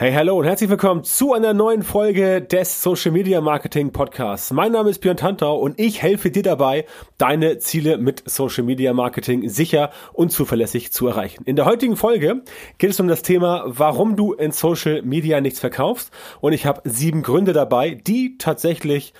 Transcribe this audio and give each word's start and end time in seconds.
Hey, 0.00 0.12
hallo 0.12 0.38
und 0.38 0.44
herzlich 0.44 0.70
willkommen 0.70 1.02
zu 1.02 1.32
einer 1.32 1.52
neuen 1.54 1.82
Folge 1.82 2.40
des 2.40 2.84
Social 2.84 3.10
Media 3.10 3.40
Marketing 3.40 3.90
Podcasts. 3.90 4.52
Mein 4.52 4.70
Name 4.70 4.90
ist 4.90 5.00
Björn 5.00 5.16
Tantau 5.16 5.58
und 5.58 5.80
ich 5.80 6.00
helfe 6.02 6.30
dir 6.30 6.44
dabei, 6.44 6.84
deine 7.18 7.58
Ziele 7.58 7.98
mit 7.98 8.22
Social 8.24 8.62
Media 8.62 8.92
Marketing 8.92 9.48
sicher 9.48 9.90
und 10.12 10.30
zuverlässig 10.30 10.92
zu 10.92 11.08
erreichen. 11.08 11.42
In 11.46 11.56
der 11.56 11.64
heutigen 11.64 11.96
Folge 11.96 12.44
geht 12.78 12.90
es 12.90 13.00
um 13.00 13.08
das 13.08 13.22
Thema, 13.22 13.64
warum 13.66 14.14
du 14.14 14.34
in 14.34 14.52
Social 14.52 15.02
Media 15.02 15.40
nichts 15.40 15.58
verkaufst 15.58 16.12
und 16.40 16.52
ich 16.52 16.64
habe 16.64 16.88
sieben 16.88 17.24
Gründe 17.24 17.52
dabei, 17.52 17.96
die 17.96 18.38
tatsächlich 18.38 19.14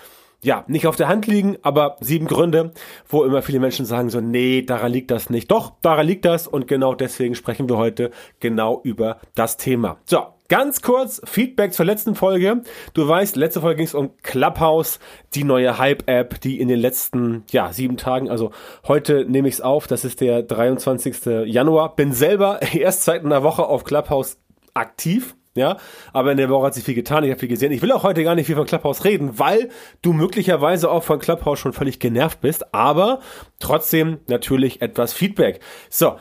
ja, 0.45 0.65
nicht 0.69 0.87
auf 0.87 0.95
der 0.95 1.09
Hand 1.09 1.27
liegen, 1.27 1.57
aber 1.63 1.97
sieben 1.99 2.29
Gründe, 2.29 2.73
wo 3.09 3.25
immer 3.25 3.43
viele 3.43 3.59
Menschen 3.59 3.85
sagen 3.85 4.11
so, 4.11 4.21
nee, 4.21 4.63
daran 4.63 4.93
liegt 4.93 5.11
das 5.11 5.29
nicht. 5.29 5.51
Doch, 5.51 5.73
daran 5.83 6.07
liegt 6.07 6.25
das 6.25 6.47
und 6.47 6.69
genau 6.69 6.95
deswegen 6.95 7.35
sprechen 7.35 7.69
wir 7.69 7.79
heute 7.79 8.13
genau 8.39 8.81
über 8.85 9.19
das 9.35 9.57
Thema. 9.57 9.97
So, 10.05 10.38
Ganz 10.49 10.81
kurz 10.81 11.21
Feedback 11.25 11.75
zur 11.75 11.85
letzten 11.85 12.15
Folge. 12.15 12.63
Du 12.95 13.07
weißt, 13.07 13.37
letzte 13.37 13.61
Folge 13.61 13.77
ging 13.77 13.87
es 13.87 13.95
um 13.95 14.17
Clubhouse, 14.23 14.99
die 15.35 15.45
neue 15.45 15.79
Hype-App, 15.79 16.41
die 16.41 16.59
in 16.59 16.69
den 16.69 16.81
letzten 16.81 17.45
ja, 17.51 17.71
sieben 17.73 17.99
Tagen, 17.99 18.31
also 18.31 18.51
heute 18.87 19.27
nehme 19.27 19.49
ich 19.49 19.57
es 19.57 19.61
auf, 19.61 19.87
das 19.87 20.07
ist 20.07 20.23
der 20.23 20.43
23. 20.43 21.45
Januar. 21.45 21.97
Bin 21.97 22.13
selber 22.13 22.63
erst 22.73 23.05
seit 23.05 23.25
einer 23.27 23.43
Woche 23.43 23.67
auf 23.67 23.85
Clubhouse 23.85 24.39
aktiv 24.73 25.35
ja, 25.59 25.77
aber 26.13 26.31
in 26.31 26.37
der 26.37 26.51
Woche 26.51 26.67
hat 26.67 26.75
sich 26.75 26.85
viel 26.85 26.95
getan, 26.95 27.25
ich 27.25 27.31
habe 27.31 27.41
viel 27.41 27.49
gesehen. 27.49 27.73
Ich 27.73 27.83
will 27.83 27.91
auch 27.91 28.05
heute 28.05 28.23
gar 28.23 28.37
nicht 28.37 28.47
viel 28.47 28.55
von 28.55 28.67
Clubhouse 28.67 29.05
reden, 29.05 29.41
weil 29.41 29.71
du 30.03 30.13
möglicherweise 30.13 30.89
auch 30.89 31.03
von 31.03 31.19
Clubhouse 31.19 31.59
schon 31.59 31.73
völlig 31.73 31.99
genervt 31.99 32.41
bist, 32.41 32.73
aber 32.73 33.21
trotzdem 33.59 34.21
natürlich 34.29 34.83
etwas 34.83 35.13
Feedback. 35.13 35.59
So, 35.91 36.17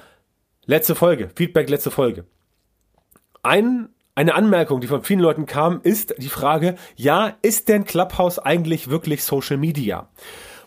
letzte 0.66 0.96
Folge, 0.96 1.30
Feedback, 1.36 1.70
letzte 1.70 1.92
Folge. 1.92 2.26
Ein 3.44 3.90
eine 4.18 4.34
Anmerkung, 4.34 4.82
die 4.82 4.88
von 4.88 5.04
vielen 5.04 5.20
Leuten 5.20 5.46
kam, 5.46 5.80
ist 5.84 6.16
die 6.18 6.28
Frage, 6.28 6.74
ja, 6.96 7.36
ist 7.44 7.70
denn 7.70 7.86
Clubhouse 7.86 8.40
eigentlich 8.40 8.90
wirklich 8.90 9.24
Social 9.24 9.58
Media? 9.58 10.10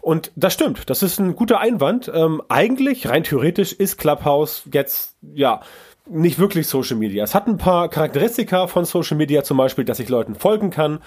Und 0.00 0.30
das 0.36 0.52
stimmt, 0.52 0.88
das 0.88 1.02
ist 1.02 1.18
ein 1.18 1.34
guter 1.34 1.58
Einwand. 1.58 2.08
Ähm, 2.14 2.40
eigentlich, 2.48 3.08
rein 3.08 3.24
theoretisch, 3.24 3.72
ist 3.72 3.98
Clubhouse 3.98 4.68
jetzt, 4.72 5.16
ja, 5.34 5.62
nicht 6.10 6.38
wirklich 6.38 6.66
Social 6.66 6.96
Media. 6.96 7.24
Es 7.24 7.34
hat 7.34 7.46
ein 7.46 7.56
paar 7.56 7.88
Charakteristika 7.88 8.66
von 8.66 8.84
Social 8.84 9.16
Media, 9.16 9.42
zum 9.42 9.56
Beispiel, 9.56 9.84
dass 9.84 10.00
ich 10.00 10.08
Leuten 10.08 10.34
folgen 10.34 10.70
kann. 10.70 10.98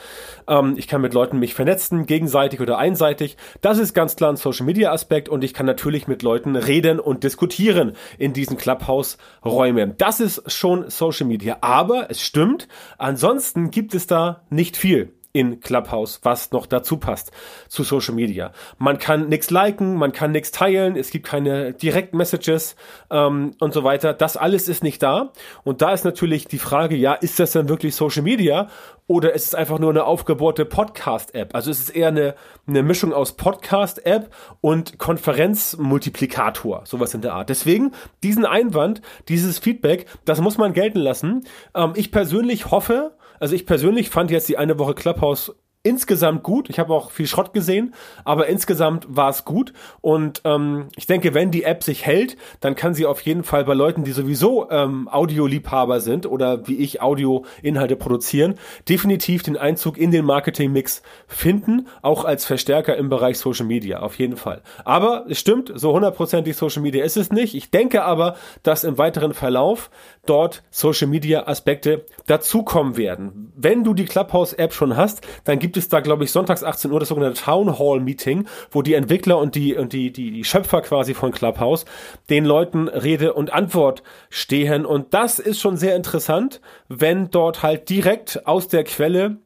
Ähm, 0.48 0.76
ich 0.78 0.88
kann 0.88 1.02
mit 1.02 1.14
Leuten 1.14 1.40
mich 1.40 1.54
vernetzen, 1.54 2.06
gegenseitig 2.06 2.62
oder 2.62 2.78
einseitig. 2.78 3.38
Das 3.62 3.78
ist 3.78 3.94
ganz 3.94 4.16
klar 4.16 4.32
ein 4.32 4.38
Social 4.38 4.66
Media 4.66 4.92
Aspekt 4.92 5.30
und 5.30 5.44
ich 5.44 5.54
kann 5.54 5.66
natürlich 5.66 6.08
mit 6.08 6.24
Leuten 6.24 6.56
reden 6.56 7.00
und 7.00 7.24
diskutieren 7.24 7.94
in 8.18 8.34
diesen 8.34 8.58
Clubhouse-Räumen. 8.58 9.96
Das 9.98 10.20
ist 10.20 10.52
schon 10.52 10.90
Social 10.90 11.28
Media. 11.28 11.58
Aber 11.62 12.10
es 12.10 12.22
stimmt, 12.22 12.68
ansonsten 12.98 13.72
gibt 13.72 13.94
es 13.94 14.08
da 14.08 14.44
nicht 14.50 14.78
viel 14.78 15.14
in 15.34 15.60
Clubhouse, 15.60 16.20
was 16.22 16.52
noch 16.52 16.68
dazu 16.68 16.98
passt 16.98 17.32
zu 17.68 17.84
Social 17.84 18.14
Media. 18.14 18.52
Man 18.78 19.00
kann 19.00 19.30
nichts 19.30 19.50
liken, 19.50 19.96
man 19.96 20.12
kann 20.12 20.32
nichts 20.32 20.52
teilen, 20.52 20.96
es 20.96 21.10
gibt 21.10 21.26
keine 21.26 21.74
Direct-Messages 21.74 22.76
ähm, 23.10 23.56
und 23.60 23.74
so 23.74 23.84
weiter. 23.84 24.14
Das 24.14 24.38
alles 24.38 24.70
ist 24.70 24.84
nicht 24.84 25.02
da. 25.02 25.34
Und 25.64 25.82
da 25.82 25.92
ist 25.92 26.06
natürlich 26.06 26.48
die 26.48 26.60
Frage, 26.60 26.96
ja, 26.96 27.14
ist 27.14 27.40
das 27.40 27.52
denn 27.54 27.68
wirklich 27.68 27.96
Social 27.96 28.22
Media 28.22 28.70
oder 29.08 29.34
ist 29.34 29.48
es 29.48 29.56
einfach 29.56 29.80
nur 29.80 29.90
eine 29.90 30.06
aufgebohrte 30.06 30.66
Podcast-App? 30.66 31.56
Also 31.56 31.72
ist 31.72 31.80
es 31.80 31.90
eher 31.90 32.10
eine, 32.10 32.36
eine 32.68 32.84
Mischung 32.84 33.12
aus 33.12 33.34
Podcast-App 33.34 34.30
und 34.62 35.00
Konferenzmultiplikator, 35.00 36.84
sowas 36.86 37.14
in 37.16 37.22
der 37.22 37.34
Art. 37.34 37.50
Deswegen 37.50 37.92
diesen 38.22 38.46
Einwand, 38.46 39.02
dieses 39.28 39.58
Feedback, 39.58 40.06
das 40.26 40.42
muss 40.42 40.60
man 40.60 40.74
gelten 40.74 41.00
lassen. 41.00 41.46
Ähm, 41.76 41.94
ich 41.96 42.12
persönlich 42.12 42.70
hoffe, 42.70 43.16
also 43.40 43.56
ich 43.56 43.66
persönlich 43.66 44.10
fand 44.10 44.32
jetzt 44.32 44.50
die 44.50 44.58
eine 44.58 44.80
Woche 44.80 44.96
Clubhouse 44.96 45.56
insgesamt 45.84 46.44
gut. 46.44 46.70
Ich 46.70 46.80
habe 46.80 46.94
auch 46.94 47.12
viel 47.12 47.28
Schrott 47.28 47.54
gesehen, 47.54 47.94
aber 48.24 48.48
insgesamt 48.48 49.06
war 49.10 49.30
es 49.30 49.44
gut. 49.44 49.74
Und 50.00 50.42
ähm, 50.46 50.88
ich 50.96 51.08
denke, 51.08 51.34
wenn 51.34 51.52
die 51.52 51.64
App 51.64 51.84
sich 51.84 52.06
hält, 52.06 52.38
dann 52.62 52.76
kann 52.76 52.94
sie 52.94 53.06
auf 53.06 53.20
jeden 53.22 53.44
Fall 53.44 53.66
bei 53.66 53.74
Leuten, 53.74 54.06
die 54.06 54.14
sowieso 54.14 54.70
ähm, 54.70 55.10
Audioliebhaber 55.12 56.00
sind 56.00 56.26
oder 56.26 56.68
wie 56.68 56.78
ich 56.78 57.02
Audioinhalte 57.02 57.98
produzieren, 57.98 58.56
definitiv 58.88 59.44
den 59.44 59.58
Einzug 59.58 59.98
in 59.98 60.12
den 60.12 60.24
Marketingmix 60.24 61.02
finden, 61.28 61.88
auch 62.02 62.24
als 62.24 62.46
Verstärker 62.46 62.96
im 62.96 63.10
Bereich 63.10 63.38
Social 63.38 63.66
Media, 63.66 64.00
auf 64.00 64.18
jeden 64.18 64.38
Fall. 64.38 64.62
Aber 64.86 65.26
es 65.28 65.40
stimmt, 65.40 65.72
so 65.76 65.92
hundertprozentig 65.92 66.56
Social 66.56 66.82
Media 66.82 67.04
ist 67.04 67.18
es 67.18 67.30
nicht. 67.30 67.56
Ich 67.56 67.72
denke 67.72 68.04
aber, 68.04 68.38
dass 68.64 68.86
im 68.86 68.98
weiteren 68.98 69.34
Verlauf 69.34 69.90
dort 70.26 70.64
Social 70.72 71.08
Media 71.08 71.46
Aspekte 71.48 72.06
dazukommen 72.26 72.96
werden. 72.96 73.52
Wenn 73.58 73.84
du 73.84 73.94
die 73.94 74.06
Clubhouse 74.06 74.54
App 74.54 74.74
schon 74.74 74.96
hast, 74.96 75.28
dann 75.44 75.60
gibt 75.60 75.73
gibt 75.74 75.84
es 75.84 75.90
da, 75.90 76.02
glaube 76.02 76.24
ich, 76.24 76.32
sonntags 76.32 76.64
18 76.64 76.92
Uhr 76.92 77.00
das 77.00 77.10
sogenannte 77.10 77.42
Town 77.42 77.80
Hall 77.80 78.00
Meeting, 78.00 78.46
wo 78.70 78.84
die 78.84 78.94
Entwickler 78.94 79.40
und 79.40 79.56
die, 79.56 79.76
und 79.76 79.92
die, 79.92 80.12
die, 80.12 80.30
die 80.30 80.44
Schöpfer 80.44 80.82
quasi 80.82 81.16
von 81.16 81.32
Clubhouse 81.32 81.86
den 82.30 82.46
Leuten 82.46 82.88
Rede 82.88 83.34
und 83.34 83.52
Antwort 83.52 84.04
stehen. 84.30 84.86
Und 84.86 85.16
das 85.16 85.40
ist 85.40 85.60
schon 85.60 85.76
sehr 85.76 85.96
interessant, 85.96 86.62
wenn 86.90 87.32
dort 87.32 87.64
halt 87.64 87.90
direkt 87.90 88.46
aus 88.46 88.68
der 88.68 88.84
Quelle 88.84 89.38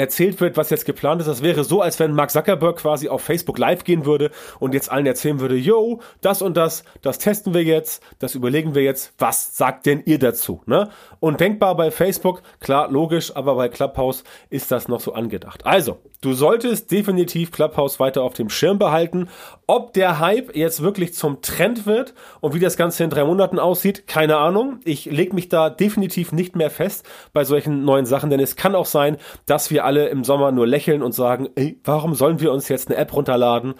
erzählt 0.00 0.40
wird, 0.40 0.56
was 0.56 0.70
jetzt 0.70 0.86
geplant 0.86 1.20
ist. 1.20 1.26
Das 1.26 1.42
wäre 1.42 1.62
so, 1.62 1.82
als 1.82 2.00
wenn 2.00 2.12
Mark 2.12 2.30
Zuckerberg 2.30 2.78
quasi 2.78 3.08
auf 3.08 3.22
Facebook 3.22 3.58
live 3.58 3.84
gehen 3.84 4.04
würde 4.06 4.30
und 4.58 4.74
jetzt 4.74 4.90
allen 4.90 5.06
erzählen 5.06 5.40
würde, 5.40 5.56
yo, 5.56 6.00
das 6.20 6.42
und 6.42 6.56
das, 6.56 6.84
das 7.02 7.18
testen 7.18 7.54
wir 7.54 7.62
jetzt, 7.62 8.02
das 8.18 8.34
überlegen 8.34 8.74
wir 8.74 8.82
jetzt, 8.82 9.12
was 9.18 9.56
sagt 9.56 9.86
denn 9.86 10.02
ihr 10.06 10.18
dazu? 10.18 10.62
Ne? 10.66 10.88
Und 11.20 11.40
denkbar 11.40 11.76
bei 11.76 11.90
Facebook, 11.90 12.42
klar, 12.60 12.90
logisch, 12.90 13.36
aber 13.36 13.54
bei 13.54 13.68
Clubhouse 13.68 14.24
ist 14.48 14.72
das 14.72 14.88
noch 14.88 15.00
so 15.00 15.12
angedacht. 15.12 15.66
Also, 15.66 15.98
du 16.22 16.32
solltest 16.32 16.90
definitiv 16.90 17.52
Clubhouse 17.52 18.00
weiter 18.00 18.22
auf 18.22 18.32
dem 18.32 18.48
Schirm 18.48 18.78
behalten. 18.78 19.28
Ob 19.66 19.92
der 19.92 20.18
Hype 20.18 20.56
jetzt 20.56 20.82
wirklich 20.82 21.14
zum 21.14 21.42
Trend 21.42 21.86
wird 21.86 22.14
und 22.40 22.54
wie 22.54 22.60
das 22.60 22.76
Ganze 22.76 23.04
in 23.04 23.10
drei 23.10 23.24
Monaten 23.24 23.58
aussieht, 23.58 24.06
keine 24.06 24.38
Ahnung. 24.38 24.80
Ich 24.84 25.04
lege 25.04 25.34
mich 25.34 25.48
da 25.48 25.68
definitiv 25.70 26.32
nicht 26.32 26.56
mehr 26.56 26.70
fest 26.70 27.06
bei 27.32 27.44
solchen 27.44 27.84
neuen 27.84 28.06
Sachen, 28.06 28.30
denn 28.30 28.40
es 28.40 28.56
kann 28.56 28.74
auch 28.74 28.86
sein, 28.86 29.18
dass 29.46 29.70
wir 29.70 29.84
alle 29.90 30.08
im 30.08 30.22
Sommer 30.22 30.52
nur 30.52 30.68
lächeln 30.68 31.02
und 31.02 31.16
sagen, 31.16 31.48
ey, 31.56 31.80
warum 31.82 32.14
sollen 32.14 32.40
wir 32.40 32.52
uns 32.52 32.68
jetzt 32.68 32.88
eine 32.88 32.96
App 32.96 33.12
runterladen? 33.12 33.74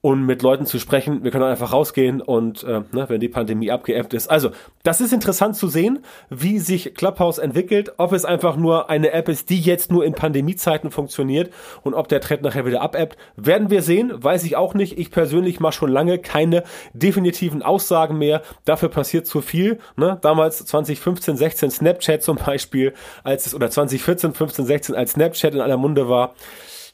Und 0.00 0.24
mit 0.24 0.42
Leuten 0.42 0.64
zu 0.64 0.78
sprechen. 0.78 1.24
Wir 1.24 1.32
können 1.32 1.44
einfach 1.44 1.72
rausgehen 1.72 2.20
und 2.20 2.62
äh, 2.62 2.82
ne, 2.92 3.06
wenn 3.08 3.20
die 3.20 3.28
Pandemie 3.28 3.72
abgeebbt 3.72 4.14
ist. 4.14 4.28
Also, 4.28 4.50
das 4.84 5.00
ist 5.00 5.12
interessant 5.12 5.56
zu 5.56 5.66
sehen, 5.66 6.04
wie 6.30 6.60
sich 6.60 6.94
Clubhouse 6.94 7.38
entwickelt, 7.38 7.94
ob 7.96 8.12
es 8.12 8.24
einfach 8.24 8.56
nur 8.56 8.90
eine 8.90 9.10
App 9.10 9.28
ist, 9.28 9.50
die 9.50 9.60
jetzt 9.60 9.90
nur 9.90 10.04
in 10.04 10.14
Pandemiezeiten 10.14 10.92
funktioniert 10.92 11.52
und 11.82 11.94
ob 11.94 12.06
der 12.08 12.20
Trend 12.20 12.42
nachher 12.42 12.64
wieder 12.64 12.80
abebbt, 12.80 13.16
werden 13.36 13.70
wir 13.70 13.82
sehen, 13.82 14.12
weiß 14.14 14.44
ich 14.44 14.56
auch 14.56 14.74
nicht. 14.74 14.98
Ich 14.98 15.10
persönlich 15.10 15.58
mache 15.58 15.72
schon 15.72 15.90
lange 15.90 16.18
keine 16.18 16.62
definitiven 16.92 17.62
Aussagen 17.62 18.18
mehr. 18.18 18.42
Dafür 18.64 18.90
passiert 18.90 19.26
zu 19.26 19.40
viel. 19.40 19.80
Ne? 19.96 20.18
Damals 20.22 20.64
2015, 20.64 21.36
16 21.36 21.70
Snapchat 21.72 22.22
zum 22.22 22.36
Beispiel, 22.36 22.94
als 23.24 23.46
es 23.46 23.54
oder 23.54 23.68
2014, 23.68 24.32
15, 24.32 24.64
16 24.64 24.94
als 24.94 25.12
Snapchat 25.12 25.54
in 25.54 25.60
aller 25.60 25.76
Munde 25.76 26.08
war 26.08 26.34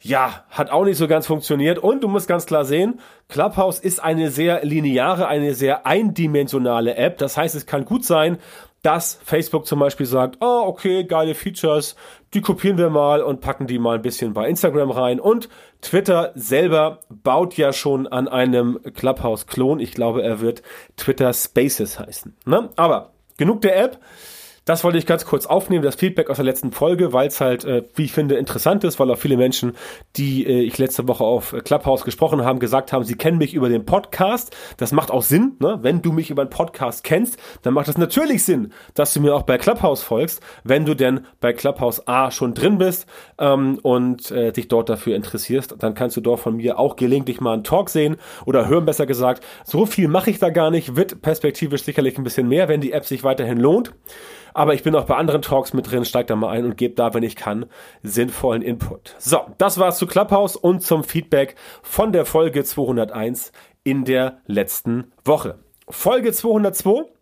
ja, 0.05 0.45
hat 0.51 0.71
auch 0.71 0.85
nicht 0.85 0.99
so 0.99 1.09
ganz 1.09 1.27
funktioniert. 1.27 1.79
Und 1.79 2.05
du 2.05 2.09
musst 2.09 2.29
ganz 2.29 2.45
klar 2.45 2.67
sehen, 2.67 3.01
Clubhouse 3.29 3.79
ist 3.79 4.05
eine 4.05 4.31
sehr 4.31 4.63
lineare, 4.63 5.27
eine 5.27 5.55
sehr 5.55 5.87
eindimensionale 5.87 6.97
App. 6.97 7.17
Das 7.17 7.39
heißt, 7.39 7.55
es 7.55 7.65
kann 7.65 7.87
gut 7.87 8.05
sein, 8.05 8.39
dass 8.83 9.19
Facebook 9.25 9.67
zum 9.67 9.79
Beispiel 9.79 10.05
sagt, 10.05 10.37
oh, 10.41 10.65
okay, 10.67 11.05
geile 11.05 11.35
Features, 11.35 11.97
die 12.35 12.43
kopieren 12.43 12.77
wir 12.77 12.91
mal 12.91 13.23
und 13.23 13.41
packen 13.41 13.67
die 13.67 13.79
mal 13.79 13.97
ein 13.97 14.03
bisschen 14.03 14.35
bei 14.35 14.47
Instagram 14.47 14.91
rein. 14.91 15.21
Und 15.21 15.49
Twitter 15.81 16.33
selber 16.35 17.01
baut 17.09 17.57
ja 17.57 17.73
schon 17.73 18.07
an 18.07 18.29
einem 18.29 18.79
Clubhouse-Klon. 18.83 19.81
Ich 19.81 19.93
glaube, 19.93 20.23
er 20.23 20.43
wird 20.43 20.63
Twitter 20.99 21.33
Spaces 21.33 21.99
heißen. 21.99 22.37
Ne? 22.45 22.69
Aber 22.77 23.13
genug 23.39 23.63
der 23.63 23.83
App. 23.83 23.99
Das 24.65 24.83
wollte 24.83 24.97
ich 24.97 25.05
ganz 25.05 25.27
kurz 25.27 25.45
aufnehmen, 25.45 25.85
das 25.85 25.97
Feedback 25.97 26.31
aus 26.31 26.37
der 26.37 26.45
letzten 26.47 26.73
Folge, 26.73 27.13
weil 27.13 27.29
es 27.29 27.39
halt, 27.39 27.67
äh, 27.67 27.83
wie 27.97 28.05
ich 28.05 28.13
finde, 28.13 28.37
interessant 28.37 28.83
ist, 28.83 28.99
weil 28.99 29.11
auch 29.11 29.19
viele 29.19 29.37
Menschen, 29.37 29.75
die 30.17 30.47
äh, 30.47 30.63
ich 30.63 30.79
letzte 30.79 31.07
Woche 31.07 31.23
auf 31.23 31.55
Clubhouse 31.65 32.03
gesprochen 32.03 32.47
haben, 32.47 32.61
gesagt 32.61 32.91
haben, 32.91 33.05
sie 33.05 33.15
kennen 33.15 33.37
mich 33.37 33.53
über 33.53 33.69
den 33.69 33.85
Podcast. 33.85 34.57
Das 34.79 34.91
macht 34.93 35.11
auch 35.11 35.23
Sinn, 35.23 35.57
ne? 35.59 35.81
Wenn 35.83 36.01
du 36.01 36.13
mich 36.13 36.31
über 36.31 36.41
einen 36.41 36.51
Podcast 36.51 37.05
kennst, 37.05 37.39
dann 37.61 37.75
macht 37.75 37.89
es 37.89 37.99
natürlich 37.99 38.43
Sinn, 38.45 38.73
dass 38.95 39.13
du 39.13 39.21
mir 39.21 39.35
auch 39.35 39.43
bei 39.43 39.59
Clubhouse 39.59 40.03
folgst, 40.03 40.41
wenn 40.63 40.87
du 40.87 40.95
denn 40.95 41.27
bei 41.41 41.53
Clubhouse 41.53 42.09
A 42.09 42.31
schon 42.31 42.55
drin 42.55 42.79
bist 42.79 43.05
ähm, 43.39 43.79
und 43.83 44.31
äh, 44.31 44.51
dich 44.51 44.69
dort 44.69 44.89
dafür 44.89 45.15
interessierst, 45.15 45.75
dann 45.79 45.93
kannst 45.93 46.17
du 46.17 46.23
dort 46.23 46.41
von 46.41 46.57
mir 46.57 46.79
auch 46.79 46.97
gelegentlich 46.97 47.39
mal 47.43 47.53
einen 47.53 47.65
Talk 47.65 47.91
sehen 47.91 48.17
oder 48.47 48.67
hören, 48.67 48.87
besser 48.87 49.05
gesagt. 49.05 49.45
So 49.65 49.85
viel 49.85 50.09
mache 50.09 50.31
ich 50.31 50.39
da 50.39 50.49
gar 50.49 50.71
nicht, 50.71 50.97
wird 50.97 51.21
perspektivisch 51.21 51.83
sicherlich 51.83 52.17
ein 52.17 52.25
bisschen 52.25 52.49
mehr, 52.49 52.69
wenn 52.69 52.81
die 52.81 52.93
App 52.93 53.05
sich 53.05 53.25
weiterhin 53.25 53.59
lohnt. 53.59 53.93
Aber 54.55 54.73
ich 54.73 54.85
bin 54.85 54.95
auch 54.95 55.05
bei 55.05 55.17
anderen 55.17 55.43
Talks 55.43 55.73
mit 55.73 55.91
drin, 55.91 56.05
steig 56.05 56.29
da 56.29 56.37
mal 56.37 56.51
ein 56.51 56.65
und 56.65 56.77
gebe 56.77 56.95
da, 56.95 57.13
wenn 57.13 57.25
ich 57.25 57.37
kann, 57.37 57.67
sinnvollen 58.03 58.63
Input. 58.63 59.17
So, 59.19 59.41
das 59.59 59.79
war's 59.79 59.99
zu 59.99 60.07
Clubhouse 60.07 60.57
und 60.57 60.81
zum 60.83 61.05
Feedback 61.05 61.57
von 61.83 62.13
der 62.13 62.25
Folge 62.25 62.65
201 62.65 63.53
in 63.83 64.05
der 64.05 64.39
letzten 64.47 65.13
Woche. 65.25 65.59
Folge 65.89 66.33
202 66.33 67.14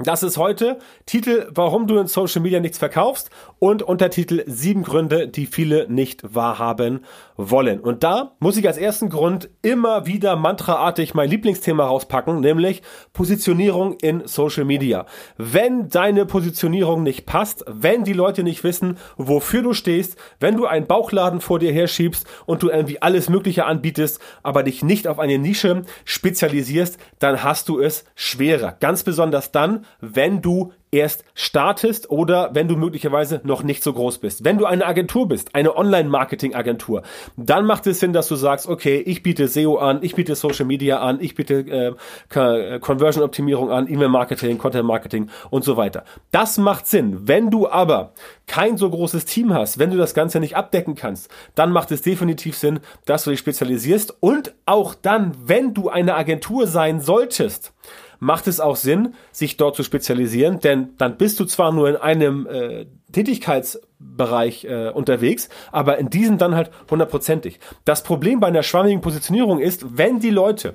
Das 0.00 0.22
ist 0.22 0.38
heute 0.38 0.78
Titel, 1.06 1.48
warum 1.50 1.88
du 1.88 1.98
in 1.98 2.06
Social 2.06 2.40
Media 2.40 2.60
nichts 2.60 2.78
verkaufst 2.78 3.30
und 3.58 3.82
Untertitel 3.82 4.44
sieben 4.46 4.84
Gründe, 4.84 5.26
die 5.26 5.46
viele 5.46 5.90
nicht 5.90 6.22
wahrhaben 6.36 7.00
wollen. 7.36 7.80
Und 7.80 8.04
da 8.04 8.36
muss 8.38 8.56
ich 8.56 8.68
als 8.68 8.78
ersten 8.78 9.10
Grund 9.10 9.50
immer 9.60 10.06
wieder 10.06 10.36
mantraartig 10.36 11.14
mein 11.14 11.28
Lieblingsthema 11.28 11.84
rauspacken, 11.84 12.38
nämlich 12.38 12.82
Positionierung 13.12 13.94
in 14.00 14.22
Social 14.28 14.64
Media. 14.64 15.04
Wenn 15.36 15.88
deine 15.88 16.26
Positionierung 16.26 17.02
nicht 17.02 17.26
passt, 17.26 17.64
wenn 17.66 18.04
die 18.04 18.12
Leute 18.12 18.44
nicht 18.44 18.62
wissen, 18.62 18.98
wofür 19.16 19.62
du 19.62 19.72
stehst, 19.72 20.16
wenn 20.38 20.56
du 20.56 20.66
einen 20.66 20.86
Bauchladen 20.86 21.40
vor 21.40 21.58
dir 21.58 21.72
herschiebst 21.72 22.24
und 22.46 22.62
du 22.62 22.70
irgendwie 22.70 23.02
alles 23.02 23.28
Mögliche 23.28 23.64
anbietest, 23.66 24.20
aber 24.44 24.62
dich 24.62 24.84
nicht 24.84 25.08
auf 25.08 25.18
eine 25.18 25.38
Nische 25.38 25.82
spezialisierst, 26.04 26.98
dann 27.18 27.42
hast 27.42 27.68
du 27.68 27.80
es 27.80 28.04
schwerer. 28.14 28.76
Ganz 28.78 29.02
besonders 29.02 29.50
dann, 29.50 29.86
wenn 30.00 30.42
du 30.42 30.72
erst 30.90 31.24
startest 31.34 32.10
oder 32.10 32.50
wenn 32.54 32.68
du 32.68 32.76
möglicherweise 32.76 33.40
noch 33.44 33.62
nicht 33.62 33.82
so 33.82 33.92
groß 33.92 34.18
bist. 34.18 34.44
Wenn 34.44 34.58
du 34.58 34.64
eine 34.64 34.86
Agentur 34.86 35.28
bist, 35.28 35.54
eine 35.54 35.76
Online-Marketing-Agentur, 35.76 37.02
dann 37.36 37.66
macht 37.66 37.86
es 37.86 38.00
Sinn, 38.00 38.12
dass 38.12 38.28
du 38.28 38.36
sagst, 38.36 38.66
okay, 38.66 38.98
ich 38.98 39.22
biete 39.22 39.48
SEO 39.48 39.76
an, 39.76 39.98
ich 40.02 40.14
biete 40.14 40.34
Social 40.34 40.64
Media 40.64 41.00
an, 41.00 41.18
ich 41.20 41.34
biete 41.34 41.96
äh, 42.34 42.38
äh, 42.38 42.78
Conversion-Optimierung 42.78 43.70
an, 43.70 43.86
E-Mail-Marketing, 43.88 44.58
Content-Marketing 44.58 45.28
und 45.50 45.64
so 45.64 45.76
weiter. 45.76 46.04
Das 46.30 46.58
macht 46.58 46.86
Sinn. 46.86 47.28
Wenn 47.28 47.50
du 47.50 47.68
aber 47.68 48.12
kein 48.46 48.78
so 48.78 48.88
großes 48.88 49.26
Team 49.26 49.52
hast, 49.52 49.78
wenn 49.78 49.90
du 49.90 49.98
das 49.98 50.14
Ganze 50.14 50.40
nicht 50.40 50.56
abdecken 50.56 50.94
kannst, 50.94 51.30
dann 51.54 51.70
macht 51.70 51.90
es 51.90 52.02
definitiv 52.02 52.56
Sinn, 52.56 52.80
dass 53.04 53.24
du 53.24 53.30
dich 53.30 53.40
spezialisierst 53.40 54.16
und 54.20 54.54
auch 54.64 54.94
dann, 54.94 55.32
wenn 55.44 55.74
du 55.74 55.90
eine 55.90 56.14
Agentur 56.14 56.66
sein 56.66 57.00
solltest, 57.00 57.72
macht 58.18 58.46
es 58.46 58.60
auch 58.60 58.76
Sinn, 58.76 59.14
sich 59.32 59.56
dort 59.56 59.76
zu 59.76 59.82
spezialisieren, 59.82 60.60
denn 60.60 60.90
dann 60.98 61.16
bist 61.16 61.38
du 61.40 61.44
zwar 61.44 61.72
nur 61.72 61.88
in 61.88 61.96
einem 61.96 62.46
äh, 62.46 62.86
Tätigkeitsbereich 63.12 64.64
äh, 64.64 64.90
unterwegs, 64.90 65.48
aber 65.72 65.98
in 65.98 66.10
diesem 66.10 66.38
dann 66.38 66.54
halt 66.54 66.70
hundertprozentig. 66.90 67.60
Das 67.84 68.02
Problem 68.02 68.40
bei 68.40 68.48
einer 68.48 68.62
schwammigen 68.62 69.00
Positionierung 69.00 69.60
ist, 69.60 69.96
wenn 69.96 70.20
die 70.20 70.30
Leute 70.30 70.74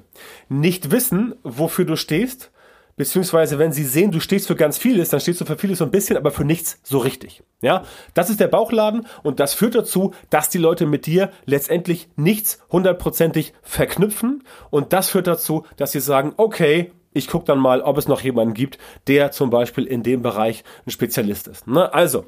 nicht 0.50 0.92
wissen, 0.92 1.36
wofür 1.44 1.86
du 1.86 1.96
stehst, 1.96 2.52
beziehungsweise 2.96 3.60
wenn 3.60 3.72
sie 3.72 3.86
sehen, 3.86 4.12
du 4.12 4.20
stehst 4.20 4.48
für 4.48 4.56
ganz 4.56 4.78
vieles, 4.78 5.10
dann 5.10 5.20
stehst 5.20 5.42
du 5.42 5.46
für 5.46 5.58
vieles 5.58 5.80
so 5.80 5.86
ein 5.86 5.92
bisschen, 5.92 6.18
aber 6.18 6.32
für 6.32 6.46
nichts 6.46 6.80
so 6.84 7.00
richtig. 7.00 7.44
Ja, 7.62 7.84
das 8.14 8.30
ist 8.30 8.40
der 8.40 8.48
Bauchladen 8.48 9.08
und 9.24 9.40
das 9.40 9.54
führt 9.54 9.76
dazu, 9.76 10.14
dass 10.30 10.50
die 10.50 10.58
Leute 10.58 10.86
mit 10.86 11.06
dir 11.06 11.32
letztendlich 11.46 12.10
nichts 12.16 12.60
hundertprozentig 12.72 13.54
verknüpfen 13.62 14.44
und 14.70 14.94
das 14.94 15.10
führt 15.10 15.28
dazu, 15.28 15.66
dass 15.78 15.92
sie 15.92 16.02
sagen, 16.02 16.34
okay, 16.38 16.92
ich 17.14 17.28
gucke 17.28 17.46
dann 17.46 17.60
mal, 17.60 17.82
ob 17.82 17.98
es 17.98 18.08
noch 18.08 18.22
jemanden 18.22 18.54
gibt, 18.54 18.78
der 19.08 19.32
zum 19.32 19.50
Beispiel 19.50 19.86
in 19.86 20.04
dem 20.04 20.22
Bereich 20.22 20.64
ein 20.86 20.92
Spezialist 20.92 21.48
ist. 21.48 21.68
Ne? 21.68 21.94
Also, 21.94 22.26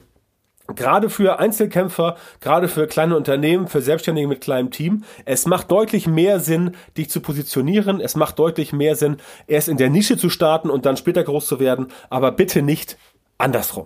Gerade 0.74 1.12
für 1.12 1.38
Einzelkämpfer, 1.38 2.16
gerade 2.42 2.68
für 2.68 2.88
kleine 2.88 3.16
Unternehmen, 3.16 3.68
für 3.68 3.82
Selbstständige 3.82 4.28
mit 4.28 4.42
kleinem 4.42 4.72
Team, 4.72 5.04
es 5.24 5.46
macht 5.46 5.70
deutlich 5.70 6.08
mehr 6.08 6.40
Sinn, 6.40 6.72
dich 6.98 7.12
zu 7.12 7.22
positionieren. 7.22 8.02
Es 8.02 8.16
macht 8.16 8.40
deutlich 8.40 8.74
mehr 8.74 8.96
Sinn, 8.96 9.18
erst 9.46 9.70
in 9.70 9.78
der 9.78 9.92
Nische 9.92 10.18
zu 10.18 10.32
starten 10.32 10.72
und 10.72 10.88
dann 10.88 10.98
später 10.98 11.24
groß 11.24 11.46
zu 11.46 11.60
werden, 11.60 11.90
aber 12.10 12.31
bitte 12.31 12.64
nicht 12.64 12.98
andersrum. 13.38 13.86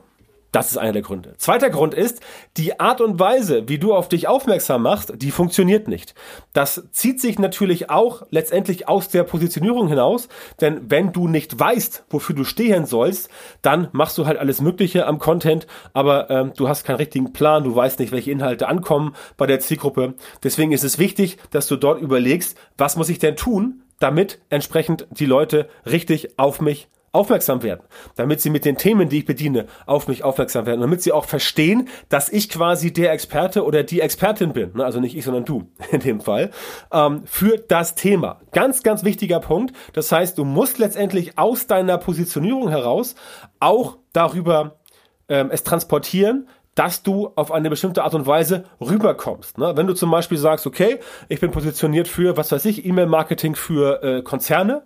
Das 0.51 0.71
ist 0.71 0.77
einer 0.77 0.93
der 0.93 1.01
Gründe. 1.03 1.35
Zweiter 1.37 1.69
Grund 1.69 1.93
ist, 1.93 2.21
die 2.57 2.79
Art 2.79 3.01
und 3.01 3.19
Weise, 3.19 3.67
wie 3.67 3.77
du 3.77 3.93
auf 3.93 4.09
dich 4.09 4.27
aufmerksam 4.27 4.81
machst, 4.81 5.13
die 5.17 5.29
funktioniert 5.29 5.87
nicht. 5.87 6.15
Das 6.53 6.87
zieht 6.91 7.21
sich 7.21 7.37
natürlich 7.37 7.91
auch 7.91 8.23
letztendlich 8.31 8.87
aus 8.87 9.09
der 9.09 9.23
Positionierung 9.23 9.87
hinaus, 9.87 10.27
denn 10.59 10.89
wenn 10.89 11.13
du 11.13 11.27
nicht 11.27 11.59
weißt, 11.59 12.05
wofür 12.09 12.35
du 12.35 12.43
stehen 12.43 12.87
sollst, 12.87 13.29
dann 13.61 13.89
machst 13.91 14.17
du 14.17 14.25
halt 14.25 14.39
alles 14.39 14.59
Mögliche 14.59 15.05
am 15.05 15.19
Content, 15.19 15.67
aber 15.93 16.29
ähm, 16.31 16.53
du 16.55 16.67
hast 16.67 16.83
keinen 16.83 16.95
richtigen 16.95 17.31
Plan, 17.31 17.63
du 17.63 17.75
weißt 17.75 17.99
nicht, 17.99 18.11
welche 18.11 18.31
Inhalte 18.31 18.67
ankommen 18.67 19.15
bei 19.37 19.45
der 19.45 19.59
Zielgruppe. 19.59 20.15
Deswegen 20.43 20.71
ist 20.71 20.83
es 20.83 20.97
wichtig, 20.97 21.37
dass 21.51 21.67
du 21.67 21.75
dort 21.75 22.01
überlegst, 22.01 22.57
was 22.77 22.95
muss 22.95 23.09
ich 23.09 23.19
denn 23.19 23.35
tun, 23.35 23.83
damit 23.99 24.39
entsprechend 24.49 25.07
die 25.11 25.25
Leute 25.25 25.69
richtig 25.85 26.39
auf 26.39 26.61
mich 26.61 26.87
aufmerksam 27.11 27.63
werden, 27.63 27.81
damit 28.15 28.41
sie 28.41 28.49
mit 28.49 28.65
den 28.65 28.77
Themen, 28.77 29.09
die 29.09 29.19
ich 29.19 29.25
bediene, 29.25 29.65
auf 29.85 30.07
mich 30.07 30.23
aufmerksam 30.23 30.65
werden, 30.65 30.81
damit 30.81 31.01
sie 31.01 31.11
auch 31.11 31.25
verstehen, 31.25 31.89
dass 32.09 32.29
ich 32.29 32.49
quasi 32.49 32.93
der 32.93 33.11
Experte 33.11 33.63
oder 33.65 33.83
die 33.83 34.01
Expertin 34.01 34.53
bin, 34.53 34.71
ne, 34.75 34.85
also 34.85 34.99
nicht 34.99 35.15
ich, 35.15 35.25
sondern 35.25 35.45
du 35.45 35.71
in 35.91 35.99
dem 35.99 36.21
Fall, 36.21 36.51
ähm, 36.91 37.23
für 37.25 37.57
das 37.57 37.95
Thema. 37.95 38.41
Ganz, 38.51 38.83
ganz 38.83 39.03
wichtiger 39.03 39.39
Punkt. 39.39 39.75
Das 39.93 40.11
heißt, 40.11 40.37
du 40.37 40.45
musst 40.45 40.77
letztendlich 40.77 41.37
aus 41.37 41.67
deiner 41.67 41.97
Positionierung 41.97 42.69
heraus 42.69 43.15
auch 43.59 43.97
darüber 44.13 44.79
ähm, 45.27 45.49
es 45.51 45.63
transportieren, 45.63 46.47
dass 46.75 47.03
du 47.03 47.31
auf 47.35 47.51
eine 47.51 47.69
bestimmte 47.69 48.03
Art 48.03 48.13
und 48.13 48.25
Weise 48.25 48.63
rüberkommst. 48.79 49.57
Ne? 49.57 49.73
Wenn 49.75 49.85
du 49.85 49.93
zum 49.93 50.11
Beispiel 50.11 50.37
sagst, 50.37 50.65
okay, 50.65 50.99
ich 51.27 51.41
bin 51.41 51.51
positioniert 51.51 52.07
für, 52.07 52.37
was 52.37 52.51
weiß 52.51 52.63
ich, 52.65 52.85
E-Mail-Marketing 52.85 53.55
für 53.55 54.01
äh, 54.01 54.21
Konzerne, 54.21 54.83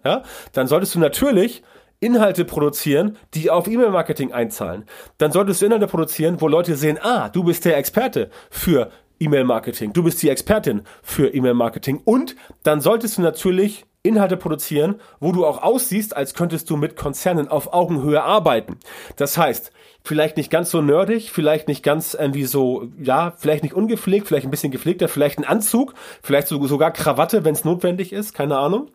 dann 0.53 0.67
solltest 0.67 0.95
du 0.95 0.99
natürlich 0.99 1.61
Inhalte 2.03 2.45
produzieren, 2.45 3.17
die 3.33 3.49
auf 3.49 3.67
E-Mail-Marketing 3.67 4.33
einzahlen. 4.33 4.85
Dann 5.17 5.31
solltest 5.31 5.61
du 5.61 5.65
Inhalte 5.67 5.87
produzieren, 5.87 6.41
wo 6.41 6.47
Leute 6.47 6.75
sehen, 6.75 6.99
ah, 7.01 7.29
du 7.29 7.43
bist 7.43 7.65
der 7.65 7.77
Experte 7.77 8.29
für 8.49 8.91
E-Mail-Marketing, 9.19 9.93
du 9.93 10.03
bist 10.03 10.21
die 10.21 10.29
Expertin 10.29 10.81
für 11.01 11.33
E-Mail-Marketing 11.33 12.01
und 12.03 12.35
dann 12.63 12.81
solltest 12.81 13.17
du 13.17 13.21
natürlich 13.21 13.85
Inhalte 14.05 14.35
produzieren, 14.35 14.95
wo 15.21 15.31
du 15.31 15.45
auch 15.45 15.63
aussiehst, 15.63 16.15
als 16.15 16.33
könntest 16.33 16.69
du 16.69 16.75
mit 16.75 16.97
Konzernen 16.97 17.47
auf 17.47 17.73
Augenhöhe 17.73 18.21
arbeiten. 18.21 18.77
Das 19.15 19.37
heißt, 19.37 19.71
vielleicht 20.03 20.35
nicht 20.35 20.51
ganz 20.51 20.71
so 20.71 20.81
nerdig, 20.81 21.31
vielleicht 21.31 21.69
nicht 21.69 21.83
ganz 21.83 22.13
irgendwie 22.13 22.43
so, 22.43 22.89
ja, 23.01 23.33
vielleicht 23.37 23.63
nicht 23.63 23.73
ungepflegt, 23.73 24.27
vielleicht 24.27 24.45
ein 24.45 24.51
bisschen 24.51 24.73
gepflegter, 24.73 25.07
vielleicht 25.07 25.39
ein 25.39 25.45
Anzug, 25.45 25.93
vielleicht 26.21 26.49
sogar 26.49 26.91
Krawatte, 26.91 27.45
wenn 27.45 27.53
es 27.53 27.63
notwendig 27.63 28.11
ist, 28.11 28.33
keine 28.33 28.57
Ahnung. 28.57 28.89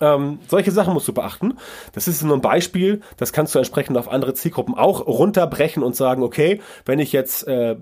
Ähm, 0.00 0.40
solche 0.48 0.72
Sachen 0.72 0.92
musst 0.92 1.08
du 1.08 1.12
beachten. 1.12 1.54
Das 1.92 2.06
ist 2.06 2.22
nur 2.22 2.36
ein 2.36 2.42
Beispiel. 2.42 3.00
Das 3.16 3.32
kannst 3.32 3.54
du 3.54 3.58
entsprechend 3.58 3.96
auf 3.96 4.10
andere 4.10 4.34
Zielgruppen 4.34 4.74
auch 4.74 5.06
runterbrechen 5.06 5.82
und 5.82 5.96
sagen, 5.96 6.22
okay, 6.22 6.60
wenn 6.84 6.98
ich 6.98 7.12
jetzt 7.12 7.46
äh, 7.46 7.76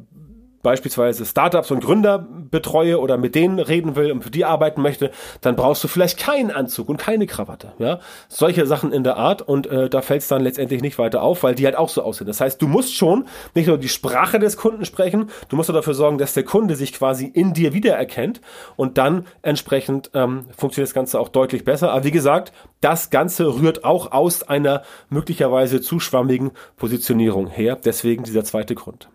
beispielsweise 0.64 1.24
Startups 1.24 1.70
und 1.70 1.84
Gründer 1.84 2.18
betreue 2.50 2.98
oder 2.98 3.16
mit 3.16 3.36
denen 3.36 3.60
reden 3.60 3.94
will 3.94 4.10
und 4.10 4.24
für 4.24 4.30
die 4.30 4.44
arbeiten 4.44 4.82
möchte, 4.82 5.12
dann 5.40 5.54
brauchst 5.54 5.84
du 5.84 5.88
vielleicht 5.88 6.18
keinen 6.18 6.50
Anzug 6.50 6.88
und 6.88 6.96
keine 6.96 7.28
Krawatte. 7.28 7.74
Ja, 7.78 8.00
solche 8.28 8.66
Sachen 8.66 8.92
in 8.92 9.04
der 9.04 9.16
Art 9.16 9.42
und 9.42 9.68
äh, 9.68 9.88
da 9.88 10.02
fällt 10.02 10.22
es 10.22 10.28
dann 10.28 10.42
letztendlich 10.42 10.82
nicht 10.82 10.98
weiter 10.98 11.22
auf, 11.22 11.44
weil 11.44 11.54
die 11.54 11.64
halt 11.66 11.76
auch 11.76 11.88
so 11.88 12.02
aussehen. 12.02 12.26
Das 12.26 12.40
heißt, 12.40 12.60
du 12.60 12.66
musst 12.66 12.96
schon 12.96 13.26
nicht 13.54 13.68
nur 13.68 13.78
die 13.78 13.88
Sprache 13.88 14.40
des 14.40 14.56
Kunden 14.56 14.84
sprechen, 14.84 15.30
du 15.48 15.56
musst 15.56 15.70
auch 15.70 15.74
dafür 15.74 15.94
sorgen, 15.94 16.18
dass 16.18 16.34
der 16.34 16.44
Kunde 16.44 16.74
sich 16.74 16.92
quasi 16.92 17.26
in 17.26 17.52
dir 17.52 17.72
wiedererkennt 17.72 18.40
und 18.74 18.98
dann 18.98 19.26
entsprechend 19.42 20.10
ähm, 20.14 20.46
funktioniert 20.56 20.88
das 20.88 20.94
Ganze 20.94 21.20
auch 21.20 21.28
deutlich 21.28 21.64
besser. 21.64 21.92
Aber 21.92 22.04
wie 22.04 22.10
gesagt, 22.10 22.52
das 22.80 23.10
Ganze 23.10 23.46
rührt 23.46 23.84
auch 23.84 24.12
aus 24.12 24.42
einer 24.42 24.82
möglicherweise 25.08 25.80
zu 25.80 26.00
schwammigen 26.00 26.50
Positionierung 26.76 27.46
her. 27.46 27.78
Deswegen 27.82 28.24
dieser 28.24 28.44
zweite 28.44 28.74
Grund. 28.74 29.08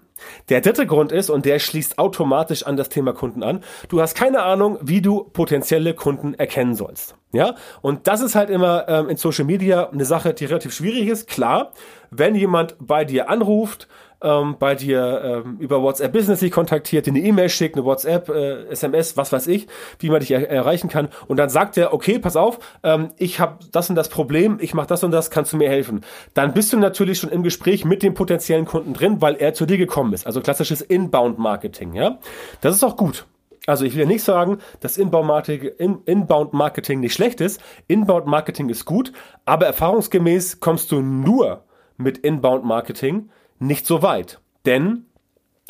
Der 0.49 0.61
dritte 0.61 0.85
Grund 0.85 1.11
ist, 1.11 1.29
und 1.29 1.45
der 1.45 1.59
schließt 1.59 1.99
automatisch 1.99 2.63
an 2.63 2.77
das 2.77 2.89
Thema 2.89 3.13
Kunden 3.13 3.43
an, 3.43 3.63
du 3.87 4.01
hast 4.01 4.15
keine 4.15 4.43
Ahnung, 4.43 4.77
wie 4.81 5.01
du 5.01 5.23
potenzielle 5.23 5.93
Kunden 5.93 6.33
erkennen 6.33 6.75
sollst. 6.75 7.15
Ja, 7.31 7.55
und 7.81 8.07
das 8.07 8.21
ist 8.21 8.33
halt 8.33 8.49
immer 8.49 8.89
ähm, 8.89 9.09
in 9.09 9.17
Social 9.17 9.45
Media 9.45 9.89
eine 9.89 10.05
Sache, 10.05 10.33
die 10.33 10.45
relativ 10.45 10.73
schwierig 10.73 11.07
ist. 11.07 11.27
Klar, 11.27 11.73
wenn 12.09 12.33
jemand 12.33 12.75
bei 12.79 13.05
dir 13.05 13.29
anruft, 13.29 13.87
ähm, 14.21 14.57
bei 14.59 14.75
dir 14.75 15.43
ähm, 15.45 15.57
über 15.59 15.81
WhatsApp 15.81 16.11
Business 16.11 16.39
dich 16.39 16.51
kontaktiert, 16.51 17.05
dir 17.05 17.11
eine 17.11 17.21
E-Mail 17.21 17.49
schickt, 17.49 17.75
eine 17.75 17.85
WhatsApp, 17.85 18.29
äh, 18.29 18.65
SMS, 18.67 19.17
was 19.17 19.31
weiß 19.31 19.47
ich, 19.47 19.67
wie 19.99 20.09
man 20.09 20.19
dich 20.19 20.31
er 20.31 20.49
erreichen 20.49 20.89
kann. 20.89 21.09
Und 21.27 21.37
dann 21.37 21.49
sagt 21.49 21.77
er, 21.77 21.93
okay, 21.93 22.19
pass 22.19 22.35
auf, 22.35 22.59
ähm, 22.83 23.09
ich 23.17 23.39
habe 23.39 23.59
das 23.71 23.89
und 23.89 23.95
das 23.95 24.09
Problem, 24.09 24.57
ich 24.61 24.73
mache 24.73 24.87
das 24.87 25.03
und 25.03 25.11
das, 25.11 25.31
kannst 25.31 25.53
du 25.53 25.57
mir 25.57 25.69
helfen? 25.69 26.01
Dann 26.33 26.53
bist 26.53 26.73
du 26.73 26.77
natürlich 26.77 27.19
schon 27.19 27.29
im 27.29 27.43
Gespräch 27.43 27.85
mit 27.85 28.03
dem 28.03 28.13
potenziellen 28.13 28.65
Kunden 28.65 28.93
drin, 28.93 29.21
weil 29.21 29.35
er 29.35 29.53
zu 29.53 29.65
dir 29.65 29.77
gekommen 29.77 30.13
ist. 30.13 30.25
Also 30.25 30.41
klassisches 30.41 30.81
Inbound-Marketing. 30.81 31.93
Ja, 31.93 32.19
das 32.61 32.75
ist 32.75 32.83
auch 32.83 32.97
gut. 32.97 33.25
Also 33.67 33.85
ich 33.85 33.93
will 33.93 34.01
ja 34.01 34.07
nicht 34.07 34.23
sagen, 34.23 34.57
dass 34.79 34.97
Inbound 34.97 36.53
Marketing 36.53 36.99
nicht 36.99 37.13
schlecht 37.13 37.39
ist. 37.39 37.61
Inbound 37.87 38.25
Marketing 38.25 38.69
ist 38.69 38.85
gut, 38.85 39.11
aber 39.45 39.67
erfahrungsgemäß 39.67 40.59
kommst 40.59 40.91
du 40.91 41.01
nur 41.01 41.63
mit 41.97 42.17
Inbound 42.17 42.65
Marketing 42.65 43.29
nicht 43.59 43.85
so 43.85 44.01
weit. 44.01 44.39
Denn 44.65 45.05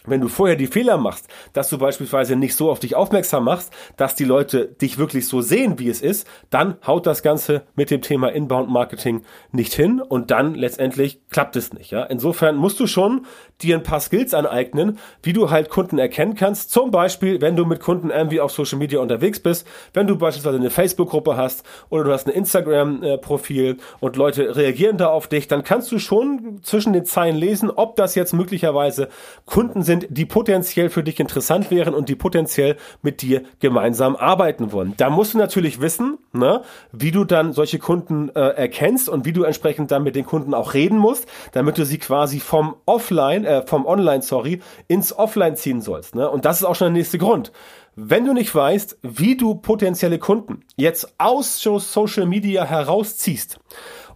wenn 0.10 0.22
du 0.22 0.28
vorher 0.28 0.56
die 0.56 0.68
Fehler 0.68 0.98
machst, 0.98 1.28
dass 1.54 1.70
du 1.70 1.78
beispielsweise 1.78 2.36
nicht 2.36 2.56
so 2.56 2.70
auf 2.70 2.80
dich 2.80 2.96
aufmerksam 2.96 3.44
machst, 3.44 3.74
dass 3.98 4.16
die 4.16 4.26
Leute 4.26 4.66
dich 4.66 4.98
wirklich 4.98 5.28
so 5.28 5.42
sehen, 5.42 5.80
wie 5.80 5.90
es 5.90 6.02
ist, 6.02 6.28
dann 6.50 6.76
haut 6.86 7.06
das 7.06 7.24
Ganze 7.24 7.64
mit 7.76 7.92
dem 7.92 8.02
Thema 8.02 8.30
Inbound 8.30 8.70
Marketing 8.70 9.24
nicht 9.52 9.74
hin 9.74 10.02
und 10.02 10.32
dann 10.32 10.56
letztendlich 10.56 11.22
klappt 11.30 11.56
es 11.56 11.74
nicht. 11.74 11.92
Ja? 11.92 12.04
Insofern 12.04 12.56
musst 12.56 12.80
du 12.80 12.88
schon 12.88 13.26
dir 13.62 13.76
ein 13.76 13.84
paar 13.84 14.00
Skills 14.00 14.34
aneignen, 14.34 14.98
wie 15.22 15.34
du 15.34 15.50
halt 15.50 15.70
Kunden 15.70 15.98
erkennen 15.98 16.36
kannst. 16.36 16.72
Zum 16.72 16.92
Beispiel, 16.92 17.42
wenn 17.42 17.56
du 17.56 17.66
mit 17.66 17.82
Kunden 17.82 18.10
irgendwie 18.10 18.40
auf 18.40 18.52
Social 18.52 18.80
Media 18.80 19.00
unterwegs 19.00 19.40
bist, 19.40 19.68
wenn 19.94 20.08
du 20.08 20.18
beispielsweise 20.18 20.58
eine 20.58 20.70
Facebook-Gruppe 20.70 21.36
hast 21.36 21.64
oder 21.90 22.06
du 22.06 22.14
hast 22.14 22.28
ein 22.28 22.34
Instagram-Profil 22.34 23.78
und 24.00 24.16
Leute 24.16 24.56
reagieren 24.56 24.98
da 24.98 25.08
auf 25.08 25.28
dich, 25.28 25.48
dann 25.48 25.64
kannst 25.64 25.92
du 25.92 26.00
schon 26.00 26.60
zwischen 26.64 26.94
den 26.94 27.06
Zeilen 27.06 27.36
lesen, 27.36 27.70
ob 27.70 27.96
das 27.96 28.16
jetzt 28.16 28.34
möglicherweise 28.34 29.10
Kunden 29.46 29.84
sind, 29.84 29.99
die 30.10 30.26
potenziell 30.26 30.90
für 30.90 31.04
dich 31.04 31.20
interessant 31.20 31.72
wären 31.72 31.94
und 31.94 32.10
die 32.10 32.16
potenziell 32.16 32.78
mit 33.02 33.22
dir 33.22 33.44
gemeinsam 33.60 34.16
arbeiten 34.16 34.72
wollen. 34.72 34.94
Da 34.98 35.10
musst 35.10 35.34
du 35.34 35.38
natürlich 35.38 35.82
wissen, 35.82 36.18
ne, 36.34 36.62
wie 36.92 37.12
du 37.12 37.26
dann 37.26 37.54
solche 37.54 37.80
Kunden 37.80 38.30
äh, 38.30 38.40
erkennst 38.40 39.10
und 39.10 39.26
wie 39.26 39.34
du 39.34 39.44
entsprechend 39.44 39.92
dann 39.92 40.04
mit 40.04 40.16
den 40.16 40.26
Kunden 40.26 40.54
auch 40.54 40.74
reden 40.74 40.98
musst, 40.98 41.28
damit 41.52 41.78
du 41.78 41.86
sie 41.86 41.98
quasi 41.98 42.40
vom 42.40 42.76
Offline 42.86 43.46
äh, 43.46 43.66
vom 43.66 43.86
Online, 43.86 44.22
sorry, 44.22 44.62
ins 44.88 45.18
Offline 45.18 45.56
ziehen 45.56 45.82
sollst. 45.82 46.16
Ne? 46.16 46.30
Und 46.30 46.46
das 46.46 46.58
ist 46.58 46.66
auch 46.66 46.76
schon 46.76 46.94
der 46.94 47.00
nächste 47.00 47.18
Grund. 47.18 47.52
Wenn 47.96 48.26
du 48.26 48.34
nicht 48.34 48.54
weißt, 48.54 49.00
wie 49.02 49.36
du 49.36 49.56
potenzielle 49.56 50.20
Kunden 50.20 50.62
jetzt 50.78 51.16
aus 51.18 51.62
Social 51.62 52.26
Media 52.26 52.64
herausziehst 52.64 53.60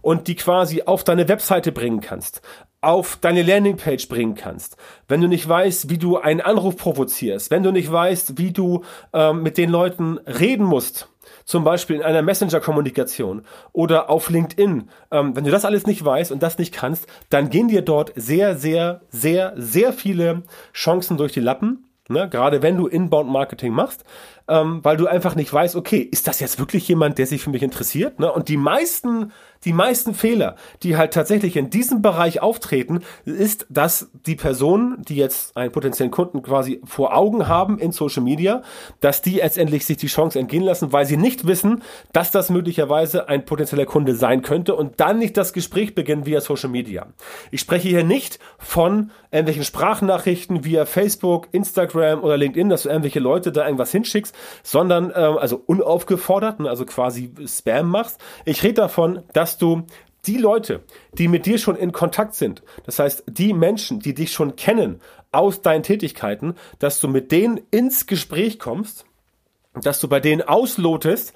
und 0.00 0.26
die 0.26 0.36
quasi 0.36 0.82
auf 0.82 1.04
deine 1.04 1.28
Webseite 1.28 1.70
bringen 1.70 2.00
kannst, 2.00 2.40
auf 2.84 3.18
deine 3.20 3.42
Landingpage 3.42 4.08
bringen 4.08 4.34
kannst, 4.34 4.76
wenn 5.08 5.20
du 5.20 5.28
nicht 5.28 5.48
weißt, 5.48 5.90
wie 5.90 5.98
du 5.98 6.18
einen 6.18 6.40
Anruf 6.40 6.76
provozierst, 6.76 7.50
wenn 7.50 7.62
du 7.62 7.70
nicht 7.70 7.90
weißt, 7.90 8.38
wie 8.38 8.52
du 8.52 8.82
ähm, 9.12 9.42
mit 9.42 9.58
den 9.58 9.70
Leuten 9.70 10.18
reden 10.18 10.64
musst, 10.64 11.08
zum 11.44 11.64
Beispiel 11.64 11.96
in 11.96 12.02
einer 12.02 12.22
Messenger-Kommunikation 12.22 13.42
oder 13.72 14.10
auf 14.10 14.30
LinkedIn, 14.30 14.88
ähm, 15.10 15.36
wenn 15.36 15.44
du 15.44 15.50
das 15.50 15.64
alles 15.64 15.86
nicht 15.86 16.04
weißt 16.04 16.32
und 16.32 16.42
das 16.42 16.58
nicht 16.58 16.72
kannst, 16.72 17.06
dann 17.30 17.50
gehen 17.50 17.68
dir 17.68 17.82
dort 17.82 18.12
sehr, 18.16 18.56
sehr, 18.56 19.02
sehr, 19.10 19.52
sehr 19.56 19.92
viele 19.92 20.42
Chancen 20.72 21.16
durch 21.16 21.32
die 21.32 21.40
Lappen. 21.40 21.86
Ne? 22.08 22.28
Gerade 22.28 22.60
wenn 22.60 22.76
du 22.76 22.86
Inbound-Marketing 22.86 23.72
machst, 23.72 24.04
ähm, 24.46 24.80
weil 24.82 24.98
du 24.98 25.06
einfach 25.06 25.34
nicht 25.36 25.52
weißt, 25.52 25.74
okay, 25.74 26.00
ist 26.00 26.28
das 26.28 26.40
jetzt 26.40 26.58
wirklich 26.58 26.86
jemand, 26.86 27.16
der 27.16 27.26
sich 27.26 27.42
für 27.42 27.50
mich 27.50 27.62
interessiert? 27.62 28.20
Ne? 28.20 28.30
Und 28.30 28.48
die 28.48 28.58
meisten 28.58 29.32
die 29.64 29.72
meisten 29.72 30.14
Fehler, 30.14 30.56
die 30.82 30.96
halt 30.96 31.14
tatsächlich 31.14 31.56
in 31.56 31.70
diesem 31.70 32.02
Bereich 32.02 32.42
auftreten, 32.42 33.00
ist, 33.24 33.66
dass 33.68 34.10
die 34.26 34.36
Personen, 34.36 35.02
die 35.02 35.16
jetzt 35.16 35.56
einen 35.56 35.72
potenziellen 35.72 36.10
Kunden 36.10 36.42
quasi 36.42 36.80
vor 36.84 37.16
Augen 37.16 37.48
haben 37.48 37.78
in 37.78 37.92
Social 37.92 38.22
Media, 38.22 38.62
dass 39.00 39.22
die 39.22 39.36
letztendlich 39.36 39.86
sich 39.86 39.96
die 39.96 40.06
Chance 40.06 40.38
entgehen 40.38 40.62
lassen, 40.62 40.92
weil 40.92 41.06
sie 41.06 41.16
nicht 41.16 41.46
wissen, 41.46 41.82
dass 42.12 42.30
das 42.30 42.50
möglicherweise 42.50 43.28
ein 43.28 43.44
potenzieller 43.44 43.86
Kunde 43.86 44.14
sein 44.14 44.42
könnte 44.42 44.74
und 44.74 45.00
dann 45.00 45.18
nicht 45.18 45.36
das 45.36 45.52
Gespräch 45.52 45.94
beginnt 45.94 46.26
via 46.26 46.40
Social 46.40 46.70
Media. 46.70 47.06
Ich 47.50 47.60
spreche 47.60 47.88
hier 47.88 48.04
nicht 48.04 48.38
von 48.58 49.10
irgendwelchen 49.30 49.64
Sprachnachrichten 49.64 50.64
via 50.64 50.86
Facebook, 50.86 51.48
Instagram 51.52 52.22
oder 52.22 52.36
LinkedIn, 52.36 52.68
dass 52.68 52.82
du 52.82 52.88
irgendwelche 52.88 53.20
Leute 53.20 53.52
da 53.52 53.64
irgendwas 53.64 53.90
hinschickst, 53.90 54.34
sondern 54.62 55.12
ähm, 55.14 55.38
also 55.38 55.62
unaufgefordert, 55.66 56.60
ne, 56.60 56.68
also 56.68 56.84
quasi 56.86 57.32
Spam 57.46 57.88
machst. 57.88 58.20
Ich 58.44 58.62
rede 58.62 58.74
davon, 58.74 59.22
dass 59.32 59.53
dass 59.54 59.58
du 59.58 59.84
die 60.26 60.38
Leute, 60.38 60.82
die 61.16 61.28
mit 61.28 61.46
dir 61.46 61.58
schon 61.58 61.76
in 61.76 61.92
Kontakt 61.92 62.34
sind, 62.34 62.62
das 62.86 62.98
heißt 62.98 63.24
die 63.28 63.52
Menschen, 63.52 64.00
die 64.00 64.14
dich 64.14 64.32
schon 64.32 64.56
kennen 64.56 65.00
aus 65.30 65.62
deinen 65.62 65.82
Tätigkeiten, 65.84 66.54
dass 66.78 66.98
du 66.98 67.08
mit 67.08 67.30
denen 67.30 67.60
ins 67.70 68.06
Gespräch 68.06 68.58
kommst, 68.58 69.04
dass 69.74 70.00
du 70.00 70.08
bei 70.08 70.18
denen 70.18 70.42
auslotest, 70.42 71.34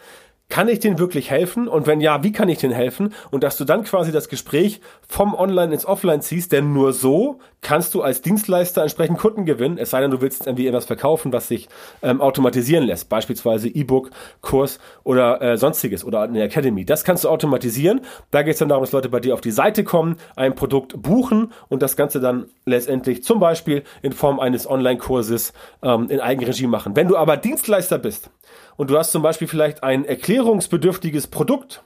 kann 0.51 0.69
ich 0.69 0.81
denen 0.81 0.99
wirklich 0.99 1.31
helfen? 1.31 1.69
Und 1.69 1.87
wenn 1.87 2.01
ja, 2.01 2.23
wie 2.25 2.33
kann 2.33 2.49
ich 2.49 2.59
denen 2.59 2.73
helfen? 2.73 3.13
Und 3.31 3.45
dass 3.45 3.59
du 3.59 3.65
dann 3.65 3.85
quasi 3.85 4.13
das 4.13 4.29
Gespräch 4.29 4.81
vom 5.07 5.35
Online 5.35 5.75
ins 5.75 5.85
Offline 5.85 6.23
ziehst, 6.23 6.53
denn 6.53 6.73
nur 6.73 6.95
so 6.95 7.41
kannst 7.61 7.95
du 7.95 8.03
als 8.03 8.23
Dienstleister 8.23 8.83
entsprechend 8.83 9.19
Kunden 9.19 9.45
gewinnen, 9.45 9.79
es 9.79 9.91
sei 9.91 10.01
denn, 10.01 10.11
du 10.11 10.21
willst 10.21 10.47
irgendwie 10.47 10.67
etwas 10.67 10.87
verkaufen, 10.87 11.33
was 11.33 11.49
sich 11.49 11.69
ähm, 12.03 12.21
automatisieren 12.21 12.85
lässt, 12.85 13.09
beispielsweise 13.09 13.69
E-Book, 13.69 14.11
Kurs 14.41 14.79
oder 15.05 15.43
äh, 15.43 15.57
sonstiges 15.59 16.05
oder 16.05 16.23
eine 16.23 16.43
Academy. 16.43 16.85
Das 16.85 17.05
kannst 17.05 17.25
du 17.25 17.29
automatisieren. 17.29 18.01
Da 18.31 18.43
geht 18.43 18.55
es 18.55 18.59
dann 18.61 18.69
darum, 18.69 18.85
dass 18.85 18.93
Leute 18.93 19.11
bei 19.11 19.21
dir 19.21 19.35
auf 19.35 19.41
die 19.41 19.51
Seite 19.51 19.85
kommen, 19.85 20.17
ein 20.35 20.55
Produkt 20.55 21.03
buchen 21.03 21.53
und 21.69 21.83
das 21.83 21.97
Ganze 21.97 22.21
dann 22.21 22.47
letztendlich 22.65 23.23
zum 23.23 23.39
Beispiel 23.39 23.83
in 24.03 24.13
Form 24.13 24.41
eines 24.41 24.69
Online-Kurses 24.69 25.53
ähm, 25.83 26.09
in 26.09 26.21
Eigenregie 26.21 26.69
machen. 26.69 26.97
Wenn 26.97 27.09
du 27.09 27.17
aber 27.17 27.37
Dienstleister 27.37 27.99
bist, 27.99 28.31
und 28.79 28.91
du 28.91 28.97
hast 28.97 29.11
zum 29.11 29.23
Beispiel 29.23 29.49
vielleicht 29.49 29.83
ein 29.83 30.05
erklärungsbedürftiges 30.39 31.27
Produkt, 31.27 31.83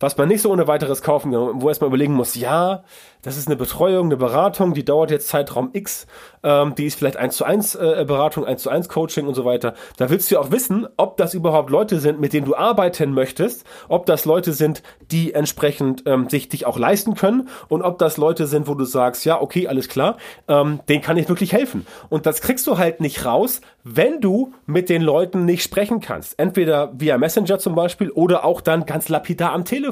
was 0.00 0.16
man 0.16 0.28
nicht 0.28 0.42
so 0.42 0.50
ohne 0.50 0.66
weiteres 0.66 1.02
kaufen 1.02 1.32
kann, 1.32 1.62
wo 1.62 1.68
erstmal 1.68 1.88
überlegen 1.88 2.14
muss, 2.14 2.34
ja, 2.34 2.84
das 3.22 3.38
ist 3.38 3.46
eine 3.46 3.56
Betreuung, 3.56 4.06
eine 4.06 4.16
Beratung, 4.18 4.74
die 4.74 4.84
dauert 4.84 5.10
jetzt 5.10 5.28
Zeitraum 5.28 5.70
X, 5.72 6.06
ähm, 6.42 6.74
die 6.74 6.84
ist 6.84 6.96
vielleicht 6.98 7.16
eins 7.16 7.36
zu 7.36 7.44
eins 7.44 7.74
äh, 7.74 8.04
Beratung, 8.06 8.44
eins 8.44 8.62
zu 8.62 8.68
eins 8.68 8.88
Coaching 8.88 9.26
und 9.26 9.34
so 9.34 9.46
weiter. 9.46 9.74
Da 9.96 10.10
willst 10.10 10.30
du 10.30 10.38
auch 10.38 10.50
wissen, 10.50 10.86
ob 10.98 11.16
das 11.16 11.32
überhaupt 11.32 11.70
Leute 11.70 12.00
sind, 12.00 12.20
mit 12.20 12.34
denen 12.34 12.46
du 12.46 12.54
arbeiten 12.54 13.12
möchtest, 13.12 13.64
ob 13.88 14.04
das 14.04 14.26
Leute 14.26 14.52
sind, 14.52 14.82
die 15.10 15.32
entsprechend 15.32 16.02
ähm, 16.06 16.28
sich 16.28 16.48
dich 16.50 16.66
auch 16.66 16.78
leisten 16.78 17.14
können 17.14 17.48
und 17.68 17.82
ob 17.82 17.98
das 17.98 18.18
Leute 18.18 18.46
sind, 18.46 18.68
wo 18.68 18.74
du 18.74 18.84
sagst, 18.84 19.24
ja, 19.24 19.40
okay, 19.40 19.68
alles 19.68 19.88
klar, 19.88 20.18
ähm, 20.48 20.80
denen 20.88 21.02
kann 21.02 21.16
ich 21.16 21.28
wirklich 21.28 21.52
helfen. 21.52 21.86
Und 22.10 22.26
das 22.26 22.42
kriegst 22.42 22.66
du 22.66 22.76
halt 22.76 23.00
nicht 23.00 23.24
raus, 23.24 23.62
wenn 23.84 24.20
du 24.20 24.52
mit 24.66 24.90
den 24.90 25.02
Leuten 25.02 25.46
nicht 25.46 25.62
sprechen 25.62 26.00
kannst. 26.00 26.38
Entweder 26.38 26.92
via 26.94 27.16
Messenger 27.16 27.58
zum 27.58 27.74
Beispiel 27.74 28.10
oder 28.10 28.44
auch 28.44 28.60
dann 28.60 28.84
ganz 28.84 29.08
lapidar 29.08 29.52
am 29.52 29.64
Telefon. 29.64 29.83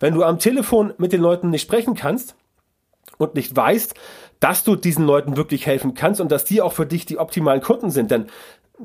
Wenn 0.00 0.14
du 0.14 0.22
am 0.22 0.38
Telefon 0.38 0.94
mit 0.98 1.12
den 1.12 1.20
Leuten 1.20 1.50
nicht 1.50 1.62
sprechen 1.62 1.94
kannst, 1.94 2.36
und 3.18 3.34
nicht 3.34 3.54
weißt, 3.54 3.94
dass 4.40 4.64
du 4.64 4.76
diesen 4.76 5.04
Leuten 5.04 5.36
wirklich 5.36 5.66
helfen 5.66 5.94
kannst 5.94 6.20
und 6.20 6.32
dass 6.32 6.44
die 6.44 6.62
auch 6.62 6.72
für 6.72 6.86
dich 6.86 7.04
die 7.04 7.18
optimalen 7.18 7.60
Kunden 7.60 7.90
sind. 7.90 8.10
Denn, 8.10 8.26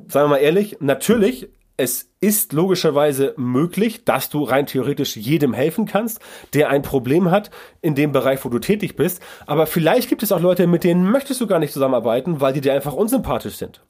sagen 0.07 0.25
wir 0.25 0.35
mal 0.35 0.37
ehrlich, 0.37 0.77
natürlich, 0.79 1.49
es 1.77 2.09
ist 2.23 2.53
logischerweise 2.53 3.33
möglich, 3.35 4.05
dass 4.05 4.29
du 4.29 4.43
rein 4.43 4.65
theoretisch 4.65 5.17
jedem 5.17 5.53
helfen 5.53 5.85
kannst, 5.85 6.21
der 6.53 6.69
ein 6.69 6.81
Problem 6.81 7.29
hat 7.29 7.51
in 7.81 7.95
dem 7.95 8.13
Bereich, 8.13 8.45
wo 8.45 8.49
du 8.49 8.59
tätig 8.59 8.95
bist. 8.95 9.21
Aber 9.45 9.67
vielleicht 9.67 10.07
gibt 10.07 10.23
es 10.23 10.31
auch 10.31 10.39
Leute, 10.39 10.65
mit 10.65 10.85
denen 10.85 11.11
möchtest 11.11 11.41
du 11.41 11.47
gar 11.47 11.59
nicht 11.59 11.73
zusammenarbeiten, 11.73 12.39
weil 12.39 12.53
die 12.53 12.61
dir 12.61 12.73
einfach 12.73 12.93
unsympathisch 12.93 13.57
sind. 13.57 13.83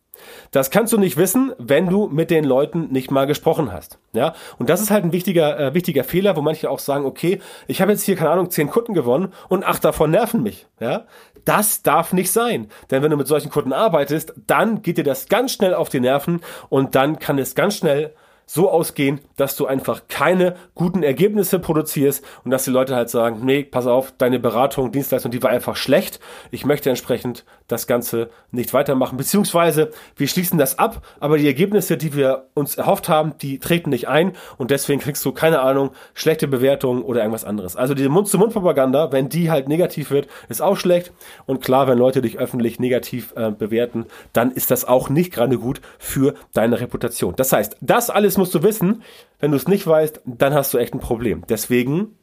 Das 0.50 0.72
kannst 0.72 0.94
du 0.94 0.98
nicht 0.98 1.16
wissen, 1.16 1.54
wenn 1.60 1.88
du 1.88 2.08
mit 2.08 2.32
den 2.32 2.44
Leuten 2.44 2.92
nicht 2.92 3.12
mal 3.12 3.28
gesprochen 3.28 3.72
hast. 3.72 4.00
Ja, 4.14 4.34
und 4.58 4.68
das 4.68 4.82
ist 4.82 4.90
halt 4.90 5.04
ein 5.04 5.12
wichtiger, 5.12 5.60
äh, 5.60 5.74
wichtiger 5.76 6.04
Fehler, 6.04 6.36
wo 6.36 6.42
manche 6.42 6.72
auch 6.72 6.80
sagen, 6.80 7.06
okay, 7.06 7.40
ich 7.68 7.82
habe 7.82 7.92
jetzt 7.92 8.04
hier, 8.04 8.16
keine 8.16 8.32
Ahnung, 8.32 8.50
zehn 8.50 8.70
Kunden 8.70 8.96
gewonnen 8.96 9.32
und 9.48 9.64
acht 9.64 9.86
davon 9.86 10.10
nerven 10.10 10.42
mich. 10.42 10.66
Ja, 10.80 11.06
das 11.46 11.84
darf 11.84 12.14
nicht 12.14 12.32
sein. 12.32 12.68
Denn 12.90 13.04
wenn 13.04 13.12
du 13.12 13.18
mit 13.18 13.28
solchen 13.28 13.52
Kunden 13.52 13.74
arbeitest, 13.74 14.34
dann 14.48 14.82
geht 14.82 14.98
dir 14.98 15.04
das 15.04 15.28
ganz 15.28 15.52
schnell 15.52 15.76
auf 15.76 15.90
die 15.90 16.00
Nerven 16.00 16.42
und 16.70 16.96
dann 16.96 17.20
kann 17.20 17.38
es 17.38 17.54
ganz 17.54 17.78
schnell 17.78 18.16
so 18.54 18.70
ausgehen, 18.70 19.20
dass 19.36 19.56
du 19.56 19.66
einfach 19.66 20.04
keine 20.08 20.56
guten 20.76 21.02
Ergebnisse 21.02 21.58
produzierst 21.58 22.24
und 22.46 22.52
dass 22.52 22.66
die 22.66 22.70
Leute 22.70 22.96
halt 22.96 23.10
sagen, 23.10 23.40
nee, 23.44 23.64
pass 23.64 23.88
auf, 23.88 24.14
deine 24.20 24.40
Beratung, 24.40 24.92
Dienstleistung, 24.92 25.32
die 25.32 25.42
war 25.42 25.50
einfach 25.50 25.76
schlecht. 25.76 26.20
Ich 26.52 26.64
möchte 26.64 26.92
entsprechend 26.92 27.46
das 27.68 27.88
Ganze 27.88 28.30
nicht 28.52 28.72
weitermachen, 28.76 29.18
beziehungsweise 29.18 29.90
wir 30.18 30.28
schließen 30.28 30.60
das 30.60 30.78
ab, 30.78 31.04
aber 31.20 31.40
die 31.40 31.48
Ergebnisse, 31.48 31.98
die 31.98 32.14
wir 32.14 32.46
uns 32.54 32.76
erhofft 32.76 33.10
haben, 33.10 33.36
die 33.42 33.58
treten 33.58 33.90
nicht 33.90 34.08
ein 34.08 34.34
und 34.58 34.70
deswegen 34.70 35.02
kriegst 35.02 35.26
du 35.26 35.32
keine 35.32 35.62
Ahnung, 35.62 35.90
schlechte 36.14 36.48
Bewertungen 36.48 37.02
oder 37.02 37.22
irgendwas 37.22 37.46
anderes. 37.46 37.76
Also 37.76 37.96
die 37.96 38.08
Mund-zu-Mund-Propaganda, 38.08 39.12
wenn 39.12 39.30
die 39.30 39.50
halt 39.50 39.68
negativ 39.68 40.12
wird, 40.12 40.28
ist 40.48 40.62
auch 40.62 40.78
schlecht 40.78 41.12
und 41.48 41.64
klar, 41.64 41.88
wenn 41.88 41.98
Leute 41.98 42.22
dich 42.22 42.38
öffentlich 42.38 42.80
negativ 42.80 43.34
äh, 43.36 43.50
bewerten, 43.50 44.06
dann 44.32 44.52
ist 44.52 44.70
das 44.70 44.86
auch 44.86 45.10
nicht 45.10 45.34
gerade 45.34 45.58
gut 45.58 45.82
für 45.98 46.36
deine 46.54 46.80
Reputation. 46.80 47.36
Das 47.36 47.52
heißt, 47.52 47.78
das 47.82 48.12
alles 48.12 48.38
das 48.43 48.43
musst 48.44 48.54
du 48.56 48.62
wissen. 48.62 49.04
Wenn 49.40 49.52
du 49.52 49.58
es 49.58 49.70
nicht 49.70 49.88
weißt, 49.88 50.20
dann 50.26 50.54
hast 50.54 50.74
du 50.74 50.78
echt 50.78 50.94
ein 50.94 51.00
Problem. 51.00 51.46
Deswegen 51.48 52.18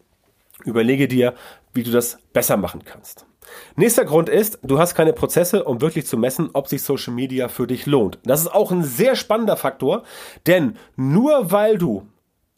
überlege 0.67 1.09
dir, 1.09 1.33
wie 1.73 1.83
du 1.83 1.91
das 1.91 2.19
besser 2.35 2.59
machen 2.59 2.83
kannst. 2.85 3.25
Nächster 3.75 4.05
Grund 4.05 4.29
ist, 4.29 4.59
du 4.63 4.79
hast 4.79 4.95
keine 4.95 5.15
Prozesse, 5.15 5.65
um 5.65 5.81
wirklich 5.81 6.07
zu 6.07 6.19
messen, 6.19 6.51
ob 6.53 6.69
sich 6.69 6.83
Social 6.83 7.15
Media 7.15 7.49
für 7.49 7.67
dich 7.67 7.87
lohnt. 7.87 8.19
Das 8.23 8.43
ist 8.43 8.53
auch 8.53 8.71
ein 8.71 8.85
sehr 8.85 9.17
spannender 9.17 9.57
Faktor, 9.57 10.03
denn 10.47 10.77
nur 10.95 11.51
weil 11.51 11.79
du 11.79 12.07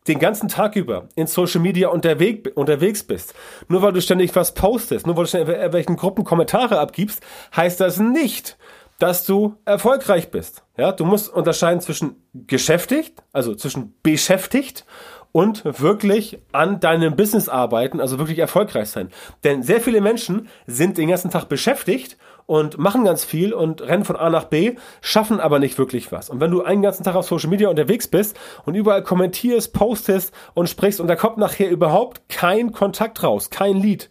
den 0.09 0.19
ganzen 0.19 0.49
Tag 0.49 0.75
über 0.75 1.09
in 1.15 1.29
Social 1.29 1.61
Media 1.61 1.89
unterwegs, 1.89 2.51
unterwegs 2.57 3.05
bist, 3.05 3.33
nur 3.69 3.81
weil 3.81 3.93
du 3.93 4.03
ständig 4.03 4.35
was 4.35 4.55
postest, 4.55 5.07
nur 5.07 5.17
weil 5.17 5.25
du 5.25 5.29
ständig 5.29 5.57
in 5.57 5.73
welchen 5.73 5.97
Gruppen 5.97 6.25
Kommentare 6.25 6.81
abgibst, 6.81 7.23
heißt 7.55 7.79
das 7.79 8.01
nicht, 8.01 8.59
dass 9.03 9.27
du 9.27 9.57
erfolgreich 9.65 10.31
bist. 10.31 10.63
Ja, 10.77 10.93
du 10.93 11.05
musst 11.05 11.29
unterscheiden 11.29 11.81
zwischen 11.81 12.23
geschäftigt, 12.35 13.21
also 13.33 13.57
zwischen 13.57 13.97
beschäftigt 14.05 14.87
und 15.33 15.65
wirklich 15.81 16.39
an 16.53 16.79
deinem 16.79 17.17
Business 17.17 17.49
arbeiten, 17.49 18.01
also 18.01 18.21
wirklich 18.21 18.39
erfolgreich 18.39 18.91
sein. 18.91 19.09
Denn 19.43 19.65
sehr 19.65 19.81
viele 19.81 20.01
Menschen 20.01 20.49
sind 20.69 20.99
den 20.99 21.09
ganzen 21.09 21.33
Tag 21.33 21.49
beschäftigt 21.49 22.17
und 22.47 22.79
machen 22.79 23.05
ganz 23.05 23.25
viel 23.25 23.53
und 23.53 23.83
rennen 23.83 24.05
von 24.05 24.17
A 24.17 24.31
nach 24.31 24.45
B, 24.45 24.77
schaffen 25.01 25.41
aber 25.41 25.59
nicht 25.59 25.79
wirklich 25.79 26.13
was. 26.13 26.31
Und 26.31 26.41
wenn 26.41 26.51
du 26.51 26.63
einen 26.63 26.83
ganzen 26.83 27.03
Tag 27.03 27.17
auf 27.17 27.27
Social 27.27 27.51
Media 27.51 27.69
unterwegs 27.69 28.07
bist 28.07 28.39
und 28.65 28.75
überall 28.75 29.03
kommentierst, 29.03 29.73
postest 29.73 30.33
und 30.55 30.69
sprichst 30.69 31.01
und 31.01 31.09
da 31.09 31.17
kommt 31.17 31.39
nachher 31.39 31.71
überhaupt 31.71 32.29
kein 32.29 32.73
Kontakt 32.73 33.23
raus, 33.23 33.51
kein 33.51 33.77
Lied, 33.77 34.09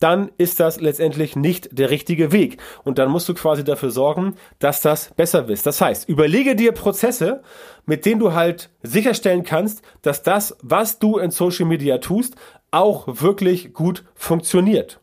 dann 0.00 0.30
ist 0.38 0.60
das 0.60 0.80
letztendlich 0.80 1.36
nicht 1.36 1.68
der 1.78 1.90
richtige 1.90 2.32
Weg. 2.32 2.58
Und 2.84 2.98
dann 2.98 3.10
musst 3.10 3.28
du 3.28 3.34
quasi 3.34 3.64
dafür 3.64 3.90
sorgen, 3.90 4.34
dass 4.58 4.80
das 4.80 5.12
besser 5.14 5.48
wird. 5.48 5.64
Das 5.64 5.80
heißt, 5.80 6.08
überlege 6.08 6.56
dir 6.56 6.72
Prozesse, 6.72 7.42
mit 7.86 8.04
denen 8.06 8.20
du 8.20 8.32
halt 8.32 8.70
sicherstellen 8.82 9.44
kannst, 9.44 9.82
dass 10.02 10.22
das, 10.22 10.56
was 10.62 10.98
du 10.98 11.18
in 11.18 11.30
Social 11.30 11.66
Media 11.66 11.98
tust, 11.98 12.34
auch 12.70 13.04
wirklich 13.06 13.72
gut 13.72 14.04
funktioniert. 14.14 15.00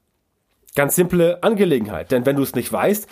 Ganz 0.75 0.95
simple 0.95 1.41
Angelegenheit. 1.43 2.11
Denn 2.11 2.25
wenn 2.25 2.35
du 2.35 2.43
es 2.43 2.55
nicht 2.55 2.71
weißt, 2.71 3.07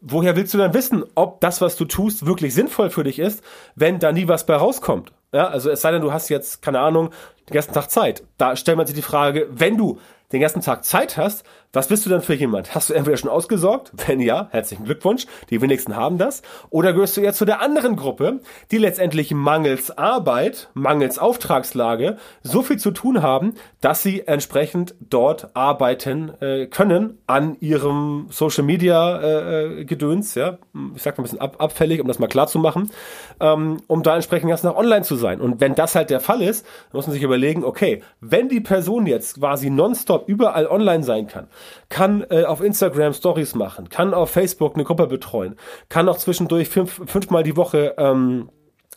woher 0.00 0.36
willst 0.36 0.54
du 0.54 0.58
dann 0.58 0.74
wissen, 0.74 1.04
ob 1.14 1.40
das, 1.40 1.60
was 1.60 1.76
du 1.76 1.84
tust, 1.84 2.26
wirklich 2.26 2.54
sinnvoll 2.54 2.90
für 2.90 3.04
dich 3.04 3.18
ist, 3.18 3.42
wenn 3.74 3.98
da 3.98 4.12
nie 4.12 4.28
was 4.28 4.46
bei 4.46 4.54
rauskommt? 4.54 5.12
Ja, 5.32 5.48
also 5.48 5.70
es 5.70 5.80
sei 5.80 5.92
denn, 5.92 6.02
du 6.02 6.12
hast 6.12 6.28
jetzt, 6.28 6.62
keine 6.62 6.80
Ahnung, 6.80 7.10
den 7.48 7.54
ganzen 7.54 7.72
Tag 7.72 7.90
Zeit. 7.90 8.24
Da 8.36 8.56
stellt 8.56 8.76
man 8.76 8.86
sich 8.86 8.96
die 8.96 9.02
Frage, 9.02 9.48
wenn 9.50 9.76
du 9.76 9.98
den 10.32 10.40
ganzen 10.40 10.62
Tag 10.62 10.84
Zeit 10.84 11.16
hast, 11.16 11.44
was 11.72 11.86
bist 11.86 12.04
du 12.04 12.10
dann 12.10 12.20
für 12.20 12.34
jemand? 12.34 12.74
Hast 12.74 12.90
du 12.90 12.94
entweder 12.94 13.16
schon 13.16 13.30
ausgesorgt? 13.30 13.92
Wenn 14.06 14.18
ja, 14.18 14.48
herzlichen 14.50 14.84
Glückwunsch. 14.84 15.26
Die 15.50 15.60
wenigsten 15.60 15.94
haben 15.94 16.18
das. 16.18 16.42
Oder 16.68 16.92
gehörst 16.92 17.16
du 17.16 17.20
eher 17.20 17.32
zu 17.32 17.44
der 17.44 17.60
anderen 17.60 17.94
Gruppe, 17.94 18.40
die 18.72 18.78
letztendlich 18.78 19.32
mangels 19.32 19.96
Arbeit, 19.96 20.68
mangels 20.74 21.18
Auftragslage 21.18 22.16
so 22.42 22.62
viel 22.62 22.78
zu 22.78 22.90
tun 22.90 23.22
haben, 23.22 23.54
dass 23.80 24.02
sie 24.02 24.26
entsprechend 24.26 24.96
dort 25.00 25.54
arbeiten 25.54 26.32
äh, 26.40 26.66
können 26.66 27.18
an 27.28 27.56
ihrem 27.60 28.26
Social 28.30 28.64
Media 28.64 29.20
äh, 29.20 29.80
äh 29.80 29.84
Gedöns, 29.84 30.34
ja. 30.34 30.58
Ich 30.96 31.02
sag 31.02 31.16
mal 31.16 31.22
ein 31.22 31.24
bisschen 31.24 31.40
ab, 31.40 31.56
abfällig, 31.58 32.00
um 32.00 32.08
das 32.08 32.18
mal 32.18 32.26
klar 32.26 32.48
zu 32.48 32.58
machen, 32.58 32.90
ähm, 33.38 33.78
um 33.86 34.02
da 34.02 34.16
entsprechend 34.16 34.48
ganz 34.48 34.62
nach 34.64 34.74
online 34.74 35.02
zu 35.02 35.14
sein. 35.14 35.40
Und 35.40 35.60
wenn 35.60 35.74
das 35.74 35.94
halt 35.94 36.10
der 36.10 36.20
Fall 36.20 36.42
ist, 36.42 36.66
muss 36.92 37.06
man 37.06 37.14
sich 37.14 37.22
überlegen, 37.22 37.64
okay, 37.64 38.02
wenn 38.20 38.48
die 38.48 38.60
Person 38.60 39.06
jetzt 39.06 39.38
quasi 39.38 39.70
nonstop 39.70 40.28
überall 40.28 40.66
online 40.66 41.04
sein 41.04 41.26
kann, 41.28 41.46
kann 41.88 42.24
äh, 42.30 42.44
auf 42.44 42.62
Instagram 42.62 43.12
Stories 43.12 43.54
machen, 43.54 43.88
kann 43.88 44.14
auf 44.14 44.30
Facebook 44.30 44.74
eine 44.74 44.84
Gruppe 44.84 45.06
betreuen, 45.06 45.56
kann 45.88 46.08
auch 46.08 46.18
zwischendurch 46.18 46.68
fünf, 46.68 47.00
fünfmal 47.06 47.42
die 47.42 47.56
Woche 47.56 47.94
ähm, 47.98 48.50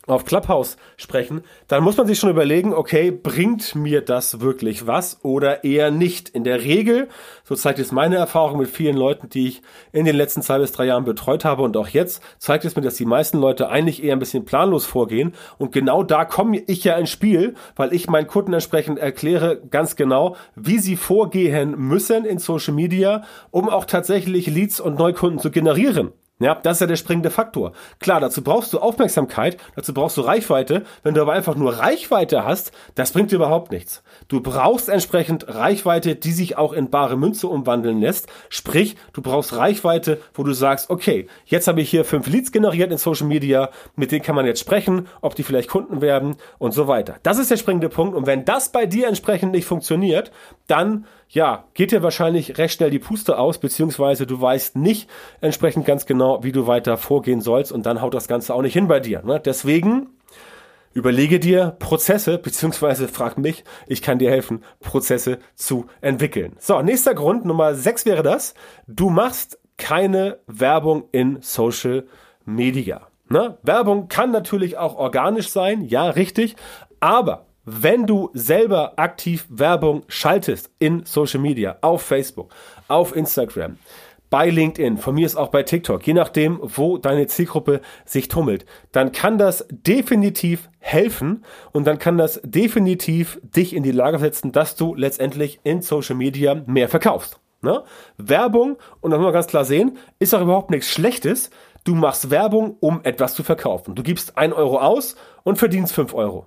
auf 0.06 0.24
Clubhouse 0.24 0.76
sprechen, 0.96 1.42
dann 1.68 1.82
muss 1.82 1.96
man 1.96 2.06
sich 2.06 2.18
schon 2.18 2.30
überlegen, 2.30 2.74
okay, 2.74 3.10
bringt 3.10 3.74
mir 3.74 4.02
das 4.02 4.40
wirklich 4.40 4.86
was 4.86 5.24
oder 5.24 5.64
eher 5.64 5.90
nicht? 5.90 6.28
In 6.28 6.44
der 6.44 6.62
Regel, 6.62 7.08
so 7.44 7.54
zeigt 7.54 7.78
es 7.78 7.92
meine 7.92 8.16
Erfahrung 8.16 8.58
mit 8.58 8.68
vielen 8.68 8.96
Leuten, 8.96 9.28
die 9.28 9.48
ich 9.48 9.62
in 9.92 10.04
den 10.04 10.16
letzten 10.16 10.42
zwei 10.42 10.58
bis 10.58 10.72
drei 10.72 10.86
Jahren 10.86 11.04
betreut 11.04 11.44
habe 11.44 11.62
und 11.62 11.76
auch 11.76 11.88
jetzt, 11.88 12.22
zeigt 12.38 12.64
es 12.64 12.76
mir, 12.76 12.82
dass 12.82 12.96
die 12.96 13.06
meisten 13.06 13.38
Leute 13.38 13.68
eigentlich 13.68 14.02
eher 14.02 14.14
ein 14.14 14.18
bisschen 14.18 14.44
planlos 14.44 14.84
vorgehen 14.84 15.34
und 15.58 15.72
genau 15.72 16.02
da 16.02 16.24
komme 16.24 16.58
ich 16.66 16.84
ja 16.84 16.96
ins 16.96 17.10
Spiel, 17.10 17.54
weil 17.76 17.92
ich 17.92 18.08
meinen 18.08 18.26
Kunden 18.26 18.52
entsprechend 18.52 18.98
erkläre 18.98 19.60
ganz 19.70 19.96
genau, 19.96 20.36
wie 20.54 20.78
sie 20.78 20.96
vorgehen 20.96 21.78
müssen 21.78 22.24
in 22.24 22.38
Social 22.38 22.74
Media, 22.74 23.24
um 23.50 23.68
auch 23.68 23.84
tatsächlich 23.84 24.46
Leads 24.46 24.80
und 24.80 24.98
Neukunden 24.98 25.38
zu 25.38 25.50
generieren. 25.50 26.12
Ja, 26.40 26.56
das 26.56 26.78
ist 26.78 26.80
ja 26.80 26.86
der 26.88 26.96
springende 26.96 27.30
Faktor. 27.30 27.74
Klar, 28.00 28.20
dazu 28.20 28.42
brauchst 28.42 28.72
du 28.72 28.80
Aufmerksamkeit, 28.80 29.56
dazu 29.76 29.94
brauchst 29.94 30.16
du 30.16 30.22
Reichweite. 30.22 30.82
Wenn 31.04 31.14
du 31.14 31.22
aber 31.22 31.32
einfach 31.32 31.54
nur 31.54 31.78
Reichweite 31.78 32.44
hast, 32.44 32.72
das 32.96 33.12
bringt 33.12 33.30
dir 33.30 33.36
überhaupt 33.36 33.70
nichts. 33.70 34.02
Du 34.26 34.40
brauchst 34.40 34.88
entsprechend 34.88 35.46
Reichweite, 35.46 36.16
die 36.16 36.32
sich 36.32 36.58
auch 36.58 36.72
in 36.72 36.90
bare 36.90 37.16
Münze 37.16 37.46
umwandeln 37.46 38.00
lässt. 38.00 38.26
Sprich, 38.48 38.96
du 39.12 39.22
brauchst 39.22 39.54
Reichweite, 39.54 40.20
wo 40.34 40.42
du 40.42 40.52
sagst, 40.54 40.90
okay, 40.90 41.28
jetzt 41.44 41.68
habe 41.68 41.80
ich 41.80 41.88
hier 41.88 42.04
fünf 42.04 42.26
Leads 42.26 42.50
generiert 42.50 42.90
in 42.90 42.98
Social 42.98 43.28
Media, 43.28 43.70
mit 43.94 44.10
denen 44.10 44.24
kann 44.24 44.34
man 44.34 44.44
jetzt 44.44 44.58
sprechen, 44.58 45.06
ob 45.20 45.36
die 45.36 45.44
vielleicht 45.44 45.70
Kunden 45.70 46.00
werden 46.00 46.34
und 46.58 46.74
so 46.74 46.88
weiter. 46.88 47.14
Das 47.22 47.38
ist 47.38 47.52
der 47.52 47.58
springende 47.58 47.88
Punkt. 47.88 48.16
Und 48.16 48.26
wenn 48.26 48.44
das 48.44 48.72
bei 48.72 48.86
dir 48.86 49.06
entsprechend 49.06 49.52
nicht 49.52 49.66
funktioniert, 49.66 50.32
dann 50.66 51.06
ja, 51.34 51.64
geht 51.74 51.90
dir 51.90 52.02
wahrscheinlich 52.02 52.58
recht 52.58 52.76
schnell 52.76 52.90
die 52.90 53.00
Puste 53.00 53.38
aus, 53.38 53.58
beziehungsweise 53.58 54.24
du 54.24 54.40
weißt 54.40 54.76
nicht 54.76 55.10
entsprechend 55.40 55.84
ganz 55.84 56.06
genau, 56.06 56.44
wie 56.44 56.52
du 56.52 56.68
weiter 56.68 56.96
vorgehen 56.96 57.40
sollst 57.40 57.72
und 57.72 57.86
dann 57.86 58.00
haut 58.00 58.14
das 58.14 58.28
Ganze 58.28 58.54
auch 58.54 58.62
nicht 58.62 58.72
hin 58.72 58.86
bei 58.86 59.00
dir. 59.00 59.20
Ne? 59.22 59.40
Deswegen 59.40 60.10
überlege 60.92 61.40
dir 61.40 61.74
Prozesse, 61.80 62.38
beziehungsweise 62.38 63.08
frag 63.08 63.36
mich, 63.36 63.64
ich 63.88 64.00
kann 64.00 64.20
dir 64.20 64.30
helfen, 64.30 64.62
Prozesse 64.78 65.40
zu 65.56 65.86
entwickeln. 66.00 66.54
So, 66.60 66.80
nächster 66.82 67.14
Grund, 67.14 67.44
Nummer 67.44 67.74
6 67.74 68.06
wäre 68.06 68.22
das, 68.22 68.54
du 68.86 69.10
machst 69.10 69.58
keine 69.76 70.38
Werbung 70.46 71.08
in 71.10 71.38
Social 71.40 72.06
Media. 72.44 73.08
Ne? 73.28 73.58
Werbung 73.64 74.06
kann 74.06 74.30
natürlich 74.30 74.78
auch 74.78 74.94
organisch 74.94 75.48
sein, 75.48 75.82
ja, 75.82 76.10
richtig, 76.10 76.54
aber 77.00 77.46
wenn 77.64 78.06
du 78.06 78.30
selber 78.34 78.94
aktiv 78.96 79.46
Werbung 79.48 80.02
schaltest 80.08 80.70
in 80.78 81.04
Social 81.06 81.40
Media, 81.40 81.76
auf 81.80 82.02
Facebook, 82.02 82.52
auf 82.88 83.16
Instagram, 83.16 83.78
bei 84.30 84.50
LinkedIn, 84.50 84.98
von 84.98 85.14
mir 85.14 85.26
ist 85.26 85.36
auch 85.36 85.48
bei 85.48 85.62
TikTok, 85.62 86.04
je 86.06 86.12
nachdem, 86.12 86.58
wo 86.60 86.98
deine 86.98 87.28
Zielgruppe 87.28 87.80
sich 88.04 88.26
tummelt, 88.26 88.66
dann 88.90 89.12
kann 89.12 89.38
das 89.38 89.64
definitiv 89.70 90.68
helfen 90.80 91.44
und 91.72 91.86
dann 91.86 91.98
kann 91.98 92.18
das 92.18 92.40
definitiv 92.42 93.40
dich 93.42 93.76
in 93.76 93.84
die 93.84 93.92
Lage 93.92 94.18
setzen, 94.18 94.50
dass 94.50 94.74
du 94.74 94.94
letztendlich 94.94 95.60
in 95.62 95.82
Social 95.82 96.16
Media 96.16 96.64
mehr 96.66 96.88
verkaufst. 96.88 97.38
Ne? 97.62 97.84
Werbung, 98.18 98.76
und 99.00 99.12
das 99.12 99.18
muss 99.18 99.26
man 99.26 99.32
ganz 99.32 99.46
klar 99.46 99.64
sehen, 99.64 99.98
ist 100.18 100.34
auch 100.34 100.42
überhaupt 100.42 100.70
nichts 100.70 100.90
Schlechtes. 100.90 101.50
Du 101.84 101.94
machst 101.94 102.30
Werbung, 102.30 102.76
um 102.80 103.00
etwas 103.04 103.34
zu 103.34 103.42
verkaufen. 103.42 103.94
Du 103.94 104.02
gibst 104.02 104.36
ein 104.36 104.52
Euro 104.52 104.78
aus 104.78 105.16
und 105.44 105.58
verdienst 105.58 105.94
fünf 105.94 106.12
Euro. 106.12 106.46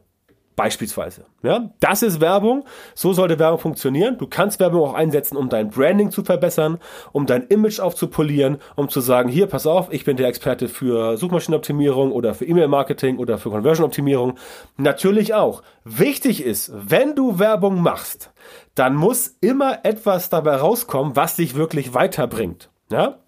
Beispielsweise. 0.57 1.25
Ja, 1.43 1.69
das 1.79 2.01
ist 2.01 2.19
Werbung. 2.19 2.65
So 2.95 3.13
sollte 3.13 3.37
Werbung 3.37 3.59
funktionieren. 3.59 4.17
Du 4.17 4.25
kannst 4.25 4.59
Werbung 4.59 4.81
auch 4.81 4.95
einsetzen, 4.95 5.37
um 5.37 5.49
dein 5.49 5.69
Branding 5.69 6.09
zu 6.09 6.23
verbessern, 6.23 6.79
um 7.11 7.27
dein 7.27 7.43
Image 7.43 7.79
aufzupolieren, 7.79 8.57
um 8.75 8.89
zu 8.89 8.99
sagen, 8.99 9.29
hier, 9.29 9.45
pass 9.45 9.67
auf, 9.67 9.93
ich 9.93 10.03
bin 10.03 10.17
der 10.17 10.27
Experte 10.27 10.67
für 10.67 11.15
Suchmaschinenoptimierung 11.15 12.11
oder 12.11 12.33
für 12.33 12.45
E-Mail-Marketing 12.45 13.19
oder 13.19 13.37
für 13.37 13.51
Conversion-Optimierung. 13.51 14.33
Natürlich 14.77 15.35
auch. 15.35 15.61
Wichtig 15.83 16.43
ist, 16.43 16.71
wenn 16.73 17.13
du 17.13 17.37
Werbung 17.37 17.79
machst, 17.79 18.31
dann 18.73 18.95
muss 18.95 19.37
immer 19.41 19.85
etwas 19.85 20.29
dabei 20.29 20.55
rauskommen, 20.55 21.15
was 21.15 21.35
dich 21.35 21.53
wirklich 21.53 21.93
weiterbringt. 21.93 22.71
Ja? 22.89 23.19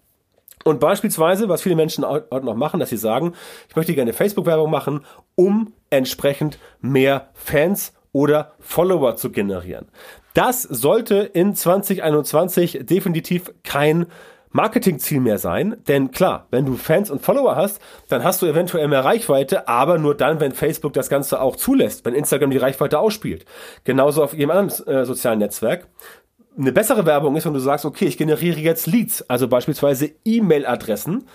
Und 0.64 0.80
beispielsweise, 0.80 1.48
was 1.48 1.62
viele 1.62 1.76
Menschen 1.76 2.04
heute 2.04 2.44
noch 2.44 2.56
machen, 2.56 2.80
dass 2.80 2.90
sie 2.90 2.96
sagen, 2.96 3.34
ich 3.68 3.76
möchte 3.76 3.94
gerne 3.94 4.12
Facebook-Werbung 4.12 4.68
machen, 4.68 5.06
um 5.36 5.72
entsprechend 5.90 6.58
mehr 6.80 7.30
Fans 7.34 7.92
oder 8.12 8.52
Follower 8.60 9.16
zu 9.16 9.30
generieren. 9.30 9.88
Das 10.34 10.62
sollte 10.62 11.16
in 11.16 11.54
2021 11.54 12.80
definitiv 12.82 13.52
kein 13.64 14.06
Marketingziel 14.52 15.20
mehr 15.20 15.38
sein, 15.38 15.76
denn 15.86 16.10
klar, 16.10 16.48
wenn 16.50 16.66
du 16.66 16.74
Fans 16.74 17.08
und 17.10 17.22
Follower 17.22 17.54
hast, 17.54 17.80
dann 18.08 18.24
hast 18.24 18.42
du 18.42 18.46
eventuell 18.46 18.88
mehr 18.88 19.04
Reichweite, 19.04 19.68
aber 19.68 19.98
nur 19.98 20.16
dann, 20.16 20.40
wenn 20.40 20.52
Facebook 20.52 20.92
das 20.92 21.08
Ganze 21.08 21.40
auch 21.40 21.54
zulässt, 21.54 22.04
wenn 22.04 22.14
Instagram 22.14 22.50
die 22.50 22.56
Reichweite 22.56 22.98
ausspielt. 22.98 23.44
Genauso 23.84 24.24
auf 24.24 24.32
jedem 24.32 24.50
anderen 24.50 24.86
äh, 24.88 25.04
sozialen 25.04 25.38
Netzwerk 25.38 25.86
eine 26.58 26.72
bessere 26.72 27.06
Werbung 27.06 27.36
ist, 27.36 27.46
wenn 27.46 27.54
du 27.54 27.60
sagst, 27.60 27.84
okay, 27.84 28.06
ich 28.06 28.18
generiere 28.18 28.58
jetzt 28.58 28.86
Leads, 28.86 29.28
also 29.30 29.48
beispielsweise 29.48 30.10
E-Mail-Adressen, 30.24 31.26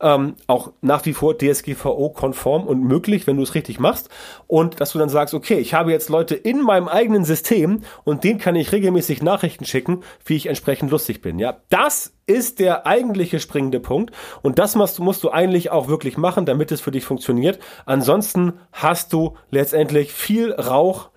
ähm, 0.00 0.36
auch 0.46 0.72
nach 0.80 1.04
wie 1.06 1.12
vor 1.12 1.36
DSGVO-konform 1.36 2.66
und 2.66 2.82
möglich, 2.82 3.26
wenn 3.26 3.36
du 3.36 3.42
es 3.42 3.54
richtig 3.54 3.80
machst. 3.80 4.08
Und 4.46 4.80
dass 4.80 4.92
du 4.92 4.98
dann 4.98 5.08
sagst, 5.08 5.34
okay, 5.34 5.58
ich 5.58 5.74
habe 5.74 5.92
jetzt 5.92 6.08
Leute 6.08 6.34
in 6.34 6.62
meinem 6.62 6.88
eigenen 6.88 7.24
System 7.24 7.82
und 8.04 8.24
denen 8.24 8.38
kann 8.38 8.56
ich 8.56 8.72
regelmäßig 8.72 9.22
Nachrichten 9.22 9.64
schicken, 9.64 10.02
wie 10.24 10.36
ich 10.36 10.46
entsprechend 10.46 10.90
lustig 10.90 11.20
bin. 11.20 11.38
Ja, 11.38 11.58
das 11.68 12.12
ist 12.26 12.58
der 12.60 12.86
eigentliche 12.86 13.40
springende 13.40 13.80
Punkt. 13.80 14.14
Und 14.42 14.58
das 14.58 14.76
musst, 14.76 15.00
musst 15.00 15.24
du 15.24 15.30
eigentlich 15.30 15.70
auch 15.70 15.88
wirklich 15.88 16.16
machen, 16.16 16.46
damit 16.46 16.70
es 16.70 16.80
für 16.80 16.90
dich 16.90 17.04
funktioniert. 17.04 17.58
Ansonsten 17.86 18.54
hast 18.72 19.12
du 19.12 19.36
letztendlich 19.50 20.12
viel 20.12 20.52
Rauch 20.52 21.10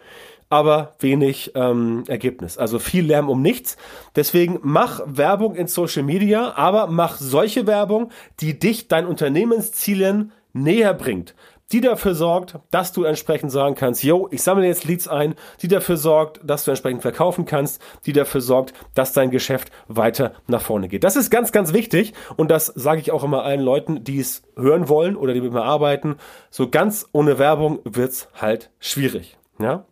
aber 0.51 0.95
wenig 0.99 1.53
ähm, 1.55 2.03
Ergebnis. 2.07 2.57
Also 2.57 2.77
viel 2.77 3.05
Lärm 3.05 3.29
um 3.29 3.41
nichts. 3.41 3.77
Deswegen 4.15 4.59
mach 4.61 5.01
Werbung 5.05 5.55
in 5.55 5.67
Social 5.67 6.03
Media, 6.03 6.53
aber 6.55 6.87
mach 6.87 7.17
solche 7.17 7.67
Werbung, 7.67 8.11
die 8.41 8.59
dich 8.59 8.87
deinen 8.87 9.07
Unternehmenszielen 9.07 10.33
näher 10.53 10.93
bringt. 10.93 11.33
Die 11.71 11.79
dafür 11.79 12.15
sorgt, 12.15 12.59
dass 12.69 12.91
du 12.91 13.05
entsprechend 13.05 13.49
sagen 13.49 13.75
kannst, 13.75 14.03
yo, 14.03 14.27
ich 14.29 14.43
sammle 14.43 14.67
jetzt 14.67 14.83
Leads 14.83 15.07
ein, 15.07 15.35
die 15.61 15.69
dafür 15.69 15.95
sorgt, 15.95 16.41
dass 16.43 16.65
du 16.65 16.71
entsprechend 16.71 17.01
verkaufen 17.01 17.45
kannst, 17.45 17.81
die 18.05 18.11
dafür 18.11 18.41
sorgt, 18.41 18.73
dass 18.93 19.13
dein 19.13 19.31
Geschäft 19.31 19.71
weiter 19.87 20.33
nach 20.47 20.61
vorne 20.61 20.89
geht. 20.89 21.05
Das 21.05 21.15
ist 21.15 21.29
ganz, 21.29 21.53
ganz 21.53 21.71
wichtig 21.71 22.13
und 22.35 22.51
das 22.51 22.65
sage 22.65 22.99
ich 22.99 23.13
auch 23.13 23.23
immer 23.23 23.43
allen 23.43 23.61
Leuten, 23.61 24.03
die 24.03 24.19
es 24.19 24.43
hören 24.57 24.89
wollen 24.89 25.15
oder 25.15 25.33
die 25.33 25.39
mit 25.39 25.53
mir 25.53 25.63
arbeiten. 25.63 26.17
So 26.49 26.69
ganz 26.69 27.07
ohne 27.13 27.39
Werbung 27.39 27.79
wird's 27.85 28.27
halt 28.33 28.69
schwierig. 28.81 29.37
Ja? 29.57 29.85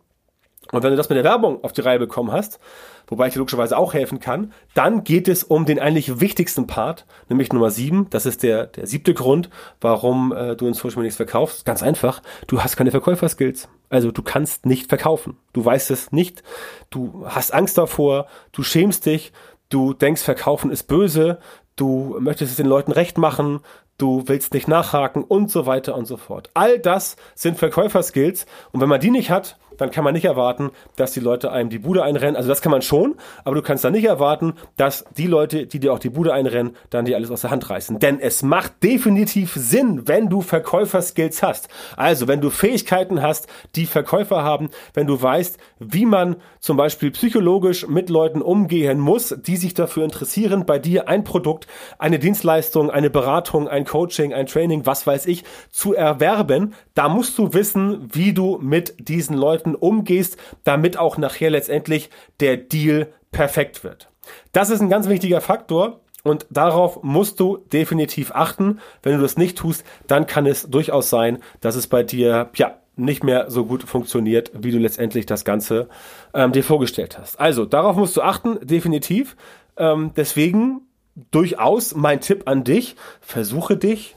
Und 0.72 0.82
wenn 0.82 0.90
du 0.90 0.96
das 0.96 1.08
mit 1.08 1.16
der 1.16 1.24
Werbung 1.24 1.62
auf 1.64 1.72
die 1.72 1.80
Reihe 1.80 1.98
bekommen 1.98 2.32
hast, 2.32 2.60
wobei 3.08 3.26
ich 3.26 3.32
dir 3.32 3.40
logischerweise 3.40 3.76
auch 3.76 3.94
helfen 3.94 4.20
kann, 4.20 4.52
dann 4.74 5.04
geht 5.04 5.28
es 5.28 5.42
um 5.42 5.64
den 5.64 5.78
eigentlich 5.78 6.20
wichtigsten 6.20 6.66
Part, 6.66 7.06
nämlich 7.28 7.52
Nummer 7.52 7.70
sieben. 7.70 8.08
Das 8.10 8.26
ist 8.26 8.42
der, 8.42 8.66
der 8.66 8.86
siebte 8.86 9.14
Grund, 9.14 9.50
warum 9.80 10.32
äh, 10.32 10.56
du 10.56 10.66
in 10.66 10.74
Social 10.74 10.90
Media 10.90 11.02
nichts 11.02 11.16
verkaufst. 11.16 11.64
Ganz 11.64 11.82
einfach, 11.82 12.22
du 12.46 12.62
hast 12.62 12.76
keine 12.76 12.90
Verkäuferskills. 12.90 13.68
Also 13.88 14.12
du 14.12 14.22
kannst 14.22 14.66
nicht 14.66 14.88
verkaufen. 14.88 15.36
Du 15.52 15.64
weißt 15.64 15.90
es 15.90 16.12
nicht. 16.12 16.42
Du 16.90 17.24
hast 17.26 17.52
Angst 17.52 17.76
davor. 17.76 18.26
Du 18.52 18.62
schämst 18.62 19.06
dich. 19.06 19.32
Du 19.68 19.92
denkst, 19.92 20.22
verkaufen 20.22 20.70
ist 20.70 20.84
böse. 20.84 21.38
Du 21.74 22.16
möchtest 22.20 22.52
es 22.52 22.56
den 22.56 22.66
Leuten 22.66 22.92
recht 22.92 23.18
machen 23.18 23.60
du 24.00 24.24
willst 24.26 24.54
nicht 24.54 24.66
nachhaken 24.66 25.22
und 25.22 25.50
so 25.50 25.66
weiter 25.66 25.94
und 25.94 26.06
so 26.06 26.16
fort. 26.16 26.50
All 26.54 26.78
das 26.78 27.16
sind 27.34 27.58
Verkäuferskills 27.58 28.46
und 28.72 28.80
wenn 28.80 28.88
man 28.88 29.00
die 29.00 29.10
nicht 29.10 29.30
hat, 29.30 29.58
dann 29.80 29.90
kann 29.90 30.04
man 30.04 30.14
nicht 30.14 30.26
erwarten, 30.26 30.70
dass 30.96 31.12
die 31.12 31.20
Leute 31.20 31.50
einem 31.50 31.70
die 31.70 31.78
Bude 31.78 32.02
einrennen. 32.02 32.36
Also 32.36 32.48
das 32.48 32.60
kann 32.60 32.72
man 32.72 32.82
schon, 32.82 33.14
aber 33.44 33.56
du 33.56 33.62
kannst 33.62 33.84
dann 33.84 33.92
nicht 33.92 34.04
erwarten, 34.04 34.54
dass 34.76 35.04
die 35.16 35.26
Leute, 35.26 35.66
die 35.66 35.80
dir 35.80 35.92
auch 35.92 35.98
die 35.98 36.10
Bude 36.10 36.32
einrennen, 36.32 36.76
dann 36.90 37.04
dir 37.04 37.16
alles 37.16 37.30
aus 37.30 37.40
der 37.40 37.50
Hand 37.50 37.68
reißen. 37.70 37.98
Denn 37.98 38.20
es 38.20 38.42
macht 38.42 38.82
definitiv 38.82 39.54
Sinn, 39.54 40.06
wenn 40.06 40.28
du 40.28 40.42
Verkäuferskills 40.42 41.42
hast. 41.42 41.68
Also 41.96 42.28
wenn 42.28 42.40
du 42.40 42.50
Fähigkeiten 42.50 43.22
hast, 43.22 43.48
die 43.74 43.86
Verkäufer 43.86 44.42
haben, 44.42 44.68
wenn 44.94 45.06
du 45.06 45.20
weißt, 45.20 45.58
wie 45.78 46.06
man 46.06 46.36
zum 46.58 46.76
Beispiel 46.76 47.10
psychologisch 47.10 47.88
mit 47.88 48.10
Leuten 48.10 48.42
umgehen 48.42 49.00
muss, 49.00 49.34
die 49.46 49.56
sich 49.56 49.74
dafür 49.74 50.04
interessieren, 50.04 50.66
bei 50.66 50.78
dir 50.78 51.08
ein 51.08 51.24
Produkt, 51.24 51.66
eine 51.98 52.18
Dienstleistung, 52.18 52.90
eine 52.90 53.10
Beratung, 53.10 53.68
ein 53.68 53.84
Coaching, 53.84 54.34
ein 54.34 54.46
Training, 54.46 54.84
was 54.84 55.06
weiß 55.06 55.26
ich, 55.26 55.44
zu 55.70 55.94
erwerben, 55.94 56.74
da 57.00 57.08
musst 57.08 57.38
du 57.38 57.54
wissen, 57.54 58.10
wie 58.12 58.34
du 58.34 58.58
mit 58.60 59.08
diesen 59.08 59.34
Leuten 59.34 59.74
umgehst, 59.74 60.36
damit 60.64 60.98
auch 60.98 61.16
nachher 61.16 61.48
letztendlich 61.48 62.10
der 62.40 62.58
Deal 62.58 63.10
perfekt 63.32 63.84
wird. 63.84 64.10
Das 64.52 64.68
ist 64.68 64.82
ein 64.82 64.90
ganz 64.90 65.08
wichtiger 65.08 65.40
Faktor. 65.40 66.00
Und 66.24 66.44
darauf 66.50 67.02
musst 67.02 67.40
du 67.40 67.56
definitiv 67.72 68.32
achten. 68.34 68.80
Wenn 69.02 69.16
du 69.16 69.22
das 69.22 69.38
nicht 69.38 69.56
tust, 69.56 69.82
dann 70.08 70.26
kann 70.26 70.44
es 70.44 70.68
durchaus 70.68 71.08
sein, 71.08 71.38
dass 71.62 71.74
es 71.74 71.86
bei 71.86 72.02
dir, 72.02 72.50
ja, 72.56 72.76
nicht 72.96 73.24
mehr 73.24 73.50
so 73.50 73.64
gut 73.64 73.84
funktioniert, 73.84 74.52
wie 74.52 74.70
du 74.70 74.76
letztendlich 74.76 75.24
das 75.24 75.46
Ganze 75.46 75.88
ähm, 76.34 76.52
dir 76.52 76.62
vorgestellt 76.62 77.18
hast. 77.18 77.40
Also, 77.40 77.64
darauf 77.64 77.96
musst 77.96 78.14
du 78.18 78.20
achten, 78.20 78.58
definitiv. 78.60 79.38
Ähm, 79.78 80.12
deswegen 80.14 80.82
durchaus 81.30 81.94
mein 81.94 82.20
Tipp 82.20 82.42
an 82.44 82.62
dich, 82.62 82.94
versuche 83.22 83.78
dich 83.78 84.16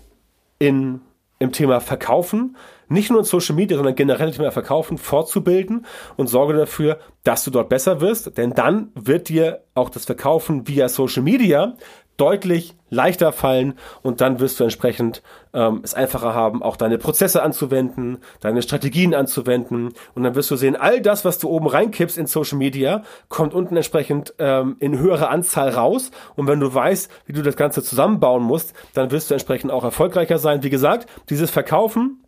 in, 0.59 0.99
im 1.39 1.53
Thema 1.53 1.79
Verkaufen 1.79 2.57
nicht 2.87 3.09
nur 3.09 3.19
in 3.19 3.25
Social 3.25 3.55
Media, 3.55 3.77
sondern 3.77 3.95
generell 3.95 4.27
nicht 4.27 4.39
mehr 4.39 4.51
verkaufen, 4.51 4.97
fortzubilden 4.97 5.85
und 6.17 6.27
sorge 6.27 6.53
dafür, 6.53 6.99
dass 7.23 7.43
du 7.43 7.51
dort 7.51 7.69
besser 7.69 8.01
wirst, 8.01 8.37
denn 8.37 8.53
dann 8.53 8.91
wird 8.95 9.29
dir 9.29 9.63
auch 9.75 9.89
das 9.89 10.05
Verkaufen 10.05 10.67
via 10.67 10.89
Social 10.89 11.23
Media 11.23 11.75
deutlich 12.17 12.75
leichter 12.89 13.31
fallen 13.31 13.73
und 14.03 14.21
dann 14.21 14.39
wirst 14.39 14.59
du 14.59 14.63
entsprechend 14.63 15.23
ähm, 15.53 15.81
es 15.83 15.95
einfacher 15.95 16.35
haben, 16.35 16.61
auch 16.61 16.77
deine 16.77 16.99
Prozesse 16.99 17.41
anzuwenden, 17.41 18.19
deine 18.39 18.61
Strategien 18.61 19.15
anzuwenden 19.15 19.93
und 20.13 20.23
dann 20.23 20.35
wirst 20.35 20.51
du 20.51 20.55
sehen, 20.55 20.75
all 20.75 21.01
das, 21.01 21.25
was 21.25 21.39
du 21.39 21.49
oben 21.49 21.67
reinkippst 21.67 22.17
in 22.17 22.27
Social 22.27 22.57
Media, 22.57 23.03
kommt 23.29 23.55
unten 23.55 23.75
entsprechend 23.75 24.35
ähm, 24.37 24.75
in 24.79 24.99
höherer 24.99 25.29
Anzahl 25.29 25.69
raus 25.69 26.11
und 26.35 26.47
wenn 26.47 26.59
du 26.59 26.71
weißt, 26.71 27.09
wie 27.25 27.33
du 27.33 27.41
das 27.41 27.55
Ganze 27.55 27.81
zusammenbauen 27.81 28.43
musst, 28.43 28.73
dann 28.93 29.09
wirst 29.09 29.31
du 29.31 29.33
entsprechend 29.33 29.71
auch 29.71 29.83
erfolgreicher 29.83 30.37
sein. 30.37 30.61
Wie 30.61 30.69
gesagt, 30.69 31.07
dieses 31.29 31.49
Verkaufen 31.49 32.22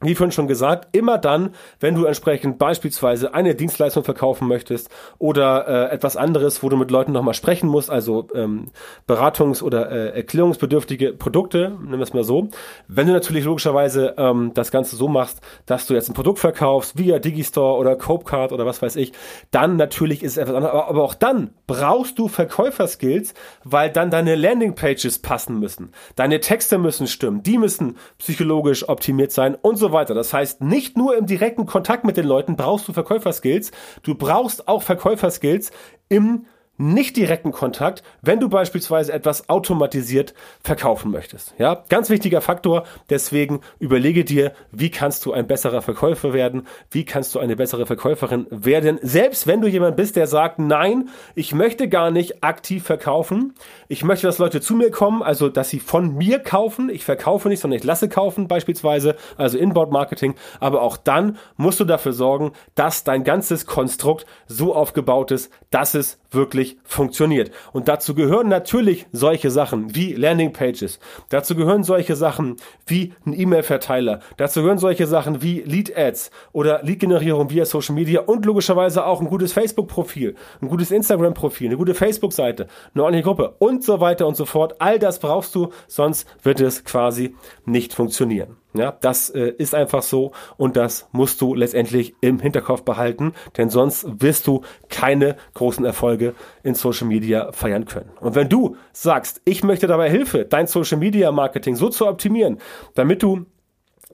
wie 0.00 0.14
vorhin 0.14 0.30
schon 0.30 0.46
gesagt, 0.46 0.88
immer 0.96 1.18
dann, 1.18 1.54
wenn 1.80 1.96
du 1.96 2.04
entsprechend 2.04 2.58
beispielsweise 2.58 3.34
eine 3.34 3.56
Dienstleistung 3.56 4.04
verkaufen 4.04 4.46
möchtest 4.46 4.90
oder 5.18 5.66
äh, 5.90 5.94
etwas 5.94 6.16
anderes, 6.16 6.62
wo 6.62 6.68
du 6.68 6.76
mit 6.76 6.92
Leuten 6.92 7.10
nochmal 7.10 7.34
sprechen 7.34 7.68
musst, 7.68 7.90
also 7.90 8.28
ähm, 8.32 8.70
Beratungs- 9.08 9.62
oder 9.62 9.90
äh, 9.90 10.16
erklärungsbedürftige 10.16 11.14
Produkte, 11.14 11.76
wir 11.80 11.98
es 11.98 12.14
mal 12.14 12.22
so. 12.22 12.48
Wenn 12.86 13.08
du 13.08 13.12
natürlich 13.12 13.44
logischerweise 13.44 14.14
ähm, 14.18 14.52
das 14.54 14.70
Ganze 14.70 14.94
so 14.94 15.08
machst, 15.08 15.40
dass 15.66 15.86
du 15.86 15.94
jetzt 15.94 16.08
ein 16.08 16.14
Produkt 16.14 16.38
verkaufst 16.38 16.96
via 16.96 17.18
Digistore 17.18 17.76
oder 17.76 17.96
Copecard 17.96 18.52
oder 18.52 18.66
was 18.66 18.80
weiß 18.80 18.94
ich, 18.96 19.12
dann 19.50 19.76
natürlich 19.76 20.22
ist 20.22 20.32
es 20.32 20.38
etwas 20.38 20.54
anderes. 20.54 20.74
Aber, 20.74 20.88
aber 20.88 21.02
auch 21.02 21.14
dann 21.14 21.50
brauchst 21.66 22.20
du 22.20 22.28
Verkäuferskills, 22.28 23.34
weil 23.64 23.90
dann 23.90 24.10
deine 24.10 24.36
Landingpages 24.36 25.18
passen 25.18 25.58
müssen. 25.58 25.92
Deine 26.14 26.38
Texte 26.38 26.78
müssen 26.78 27.08
stimmen, 27.08 27.42
die 27.42 27.58
müssen 27.58 27.96
psychologisch 28.18 28.88
optimiert 28.88 29.32
sein 29.32 29.56
und 29.56 29.76
so 29.76 29.87
weiter. 29.92 30.14
Das 30.14 30.32
heißt, 30.32 30.60
nicht 30.60 30.96
nur 30.96 31.16
im 31.16 31.26
direkten 31.26 31.66
Kontakt 31.66 32.04
mit 32.04 32.16
den 32.16 32.26
Leuten 32.26 32.56
brauchst 32.56 32.88
du 32.88 32.92
Verkäuferskills, 32.92 33.72
du 34.02 34.14
brauchst 34.14 34.68
auch 34.68 34.82
Verkäuferskills 34.82 35.70
im 36.08 36.46
nicht 36.78 37.16
direkten 37.16 37.52
Kontakt, 37.52 38.02
wenn 38.22 38.40
du 38.40 38.48
beispielsweise 38.48 39.12
etwas 39.12 39.48
automatisiert 39.48 40.32
verkaufen 40.62 41.10
möchtest. 41.10 41.54
Ja, 41.58 41.84
ganz 41.88 42.08
wichtiger 42.08 42.40
Faktor. 42.40 42.84
Deswegen 43.10 43.60
überlege 43.80 44.24
dir, 44.24 44.52
wie 44.70 44.90
kannst 44.90 45.26
du 45.26 45.32
ein 45.32 45.48
besserer 45.48 45.82
Verkäufer 45.82 46.32
werden? 46.32 46.66
Wie 46.90 47.04
kannst 47.04 47.34
du 47.34 47.40
eine 47.40 47.56
bessere 47.56 47.84
Verkäuferin 47.84 48.46
werden? 48.50 48.98
Selbst 49.02 49.46
wenn 49.46 49.60
du 49.60 49.68
jemand 49.68 49.96
bist, 49.96 50.16
der 50.16 50.28
sagt, 50.28 50.60
nein, 50.60 51.08
ich 51.34 51.52
möchte 51.52 51.88
gar 51.88 52.10
nicht 52.10 52.44
aktiv 52.44 52.84
verkaufen. 52.84 53.54
Ich 53.88 54.04
möchte, 54.04 54.28
dass 54.28 54.38
Leute 54.38 54.60
zu 54.60 54.74
mir 54.74 54.90
kommen, 54.90 55.22
also, 55.22 55.48
dass 55.48 55.70
sie 55.70 55.80
von 55.80 56.14
mir 56.14 56.38
kaufen. 56.38 56.90
Ich 56.90 57.04
verkaufe 57.04 57.48
nicht, 57.48 57.60
sondern 57.60 57.78
ich 57.78 57.84
lasse 57.84 58.08
kaufen 58.08 58.46
beispielsweise, 58.46 59.16
also 59.36 59.58
Inbound 59.58 59.90
Marketing. 59.90 60.36
Aber 60.60 60.82
auch 60.82 60.96
dann 60.96 61.38
musst 61.56 61.80
du 61.80 61.84
dafür 61.84 62.12
sorgen, 62.12 62.52
dass 62.76 63.02
dein 63.02 63.24
ganzes 63.24 63.66
Konstrukt 63.66 64.26
so 64.46 64.74
aufgebaut 64.74 65.32
ist, 65.32 65.50
dass 65.70 65.94
es 65.94 66.18
wirklich 66.30 66.67
funktioniert. 66.84 67.50
Und 67.72 67.88
dazu 67.88 68.14
gehören 68.14 68.48
natürlich 68.48 69.06
solche 69.12 69.50
Sachen 69.50 69.94
wie 69.94 70.14
Landingpages. 70.14 70.98
Dazu 71.28 71.54
gehören 71.54 71.84
solche 71.84 72.16
Sachen 72.16 72.56
wie 72.86 73.12
ein 73.26 73.38
E-Mail-Verteiler. 73.38 74.20
Dazu 74.36 74.62
gehören 74.62 74.78
solche 74.78 75.06
Sachen 75.06 75.42
wie 75.42 75.60
Lead-Ads 75.60 76.30
oder 76.52 76.82
Lead-Generierung 76.82 77.50
via 77.50 77.64
Social 77.64 77.94
Media 77.94 78.20
und 78.22 78.44
logischerweise 78.46 79.04
auch 79.04 79.20
ein 79.20 79.28
gutes 79.28 79.52
Facebook-Profil, 79.52 80.34
ein 80.60 80.68
gutes 80.68 80.90
Instagram-Profil, 80.90 81.68
eine 81.68 81.76
gute 81.76 81.94
Facebook-Seite, 81.94 82.66
eine 82.94 83.04
ordentliche 83.04 83.24
Gruppe 83.24 83.54
und 83.58 83.84
so 83.84 84.00
weiter 84.00 84.26
und 84.26 84.36
so 84.36 84.44
fort. 84.44 84.76
All 84.80 84.98
das 84.98 85.18
brauchst 85.18 85.54
du, 85.54 85.70
sonst 85.86 86.26
wird 86.42 86.60
es 86.60 86.84
quasi 86.84 87.34
nicht 87.64 87.94
funktionieren. 87.94 88.56
Ja, 88.78 88.92
das 88.92 89.30
äh, 89.30 89.52
ist 89.58 89.74
einfach 89.74 90.02
so 90.02 90.32
und 90.56 90.76
das 90.76 91.08
musst 91.12 91.40
du 91.40 91.54
letztendlich 91.54 92.14
im 92.20 92.38
Hinterkopf 92.38 92.82
behalten, 92.82 93.32
denn 93.56 93.70
sonst 93.70 94.06
wirst 94.22 94.46
du 94.46 94.62
keine 94.88 95.36
großen 95.54 95.84
Erfolge 95.84 96.34
in 96.62 96.74
Social 96.74 97.06
Media 97.06 97.52
feiern 97.52 97.84
können. 97.84 98.10
Und 98.20 98.34
wenn 98.34 98.48
du 98.48 98.76
sagst, 98.92 99.40
ich 99.44 99.64
möchte 99.64 99.86
dabei 99.86 100.10
Hilfe, 100.10 100.44
dein 100.44 100.66
Social 100.66 100.98
Media 100.98 101.32
Marketing 101.32 101.76
so 101.76 101.88
zu 101.88 102.06
optimieren, 102.06 102.58
damit 102.94 103.22
du 103.22 103.46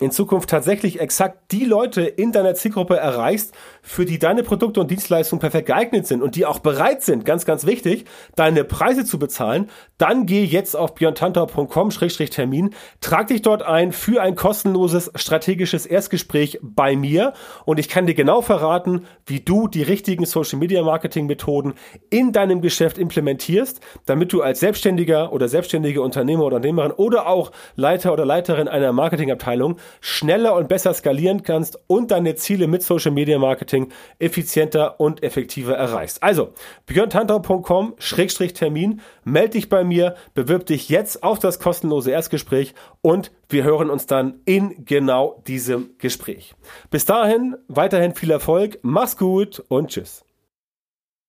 in 0.01 0.11
Zukunft 0.11 0.51
tatsächlich 0.51 0.99
exakt 0.99 1.53
die 1.53 1.65
Leute 1.65 2.03
in 2.03 2.33
deiner 2.33 2.55
Zielgruppe 2.55 2.97
erreichst, 2.97 3.55
für 3.81 4.05
die 4.05 4.19
deine 4.19 4.43
Produkte 4.43 4.81
und 4.81 4.91
Dienstleistungen 4.91 5.41
perfekt 5.41 5.67
geeignet 5.67 6.07
sind 6.07 6.23
und 6.23 6.35
die 6.35 6.47
auch 6.47 6.59
bereit 6.59 7.03
sind, 7.03 7.25
ganz, 7.25 7.45
ganz 7.45 7.65
wichtig, 7.65 8.05
deine 8.35 8.65
Preise 8.65 9.05
zu 9.05 9.19
bezahlen, 9.19 9.71
dann 9.99 10.27
geh 10.27 10.45
jetzt 10.45 10.75
auf 10.77 10.95
björntantau.com-termin, 10.95 12.75
trag 13.01 13.29
dich 13.29 13.43
dort 13.43 13.63
ein 13.63 13.93
für 13.93 14.21
ein 14.21 14.35
kostenloses 14.35 15.13
strategisches 15.15 15.87
Erstgespräch 15.87 16.59
bei 16.61 16.97
mir 16.97 17.33
und 17.65 17.79
ich 17.79 17.89
kann 17.89 18.07
dir 18.07 18.15
genau 18.15 18.43
verraten, 18.43 19.07
wie 19.27 19.41
du 19.41 19.69
die 19.69 19.83
richtigen 19.83 20.27
Social 20.27 20.59
Media 20.59 20.83
Marketing 20.83 21.27
Methoden 21.27 21.75
in 22.11 22.33
deinem 22.33 22.63
Geschäft 22.63 22.99
implementierst, 22.99 23.81
damit 24.07 24.33
du 24.33 24.43
als 24.43 24.59
Selbstständiger 24.59 25.33
oder 25.33 25.49
selbstständige 25.49 26.03
Unternehmer 26.03 26.45
oder 26.45 26.57
Unternehmerin 26.57 26.93
oder 26.93 27.27
auch 27.29 27.53
Leiter 27.77 28.13
oder 28.13 28.25
Leiterin 28.25 28.67
einer 28.67 28.93
Marketingabteilung 28.93 29.77
schneller 30.01 30.55
und 30.55 30.69
besser 30.69 30.95
skalieren 30.95 31.43
kannst 31.43 31.79
und 31.87 32.11
deine 32.11 32.35
Ziele 32.35 32.67
mit 32.67 32.83
Social 32.83 33.13
Media 33.13 33.39
Marketing 33.39 33.93
effizienter 34.19 34.99
und 35.01 35.23
effektiver 35.23 35.75
erreichst. 35.75 36.23
Also, 36.23 36.55
björntantau.com-termin, 36.87 39.01
melde 39.25 39.51
dich 39.51 39.69
bei 39.69 39.85
mir, 39.85 40.15
bewirb 40.35 40.65
dich 40.67 40.89
jetzt 40.89 41.23
auf 41.23 41.39
das 41.39 41.61
kostenlose 41.61 42.11
Erstgespräch 42.11 42.75
und 43.03 43.31
wir 43.49 43.65
hören 43.65 43.91
uns 43.91 44.07
dann 44.07 44.41
in 44.45 44.85
genau 44.85 45.43
diesem 45.47 45.91
Gespräch. 45.99 46.55
Bis 46.91 47.05
dahin, 47.05 47.57
weiterhin 47.69 48.15
viel 48.15 48.31
Erfolg, 48.31 48.79
mach's 48.83 49.17
gut 49.17 49.63
und 49.69 49.91
tschüss. 49.91 50.25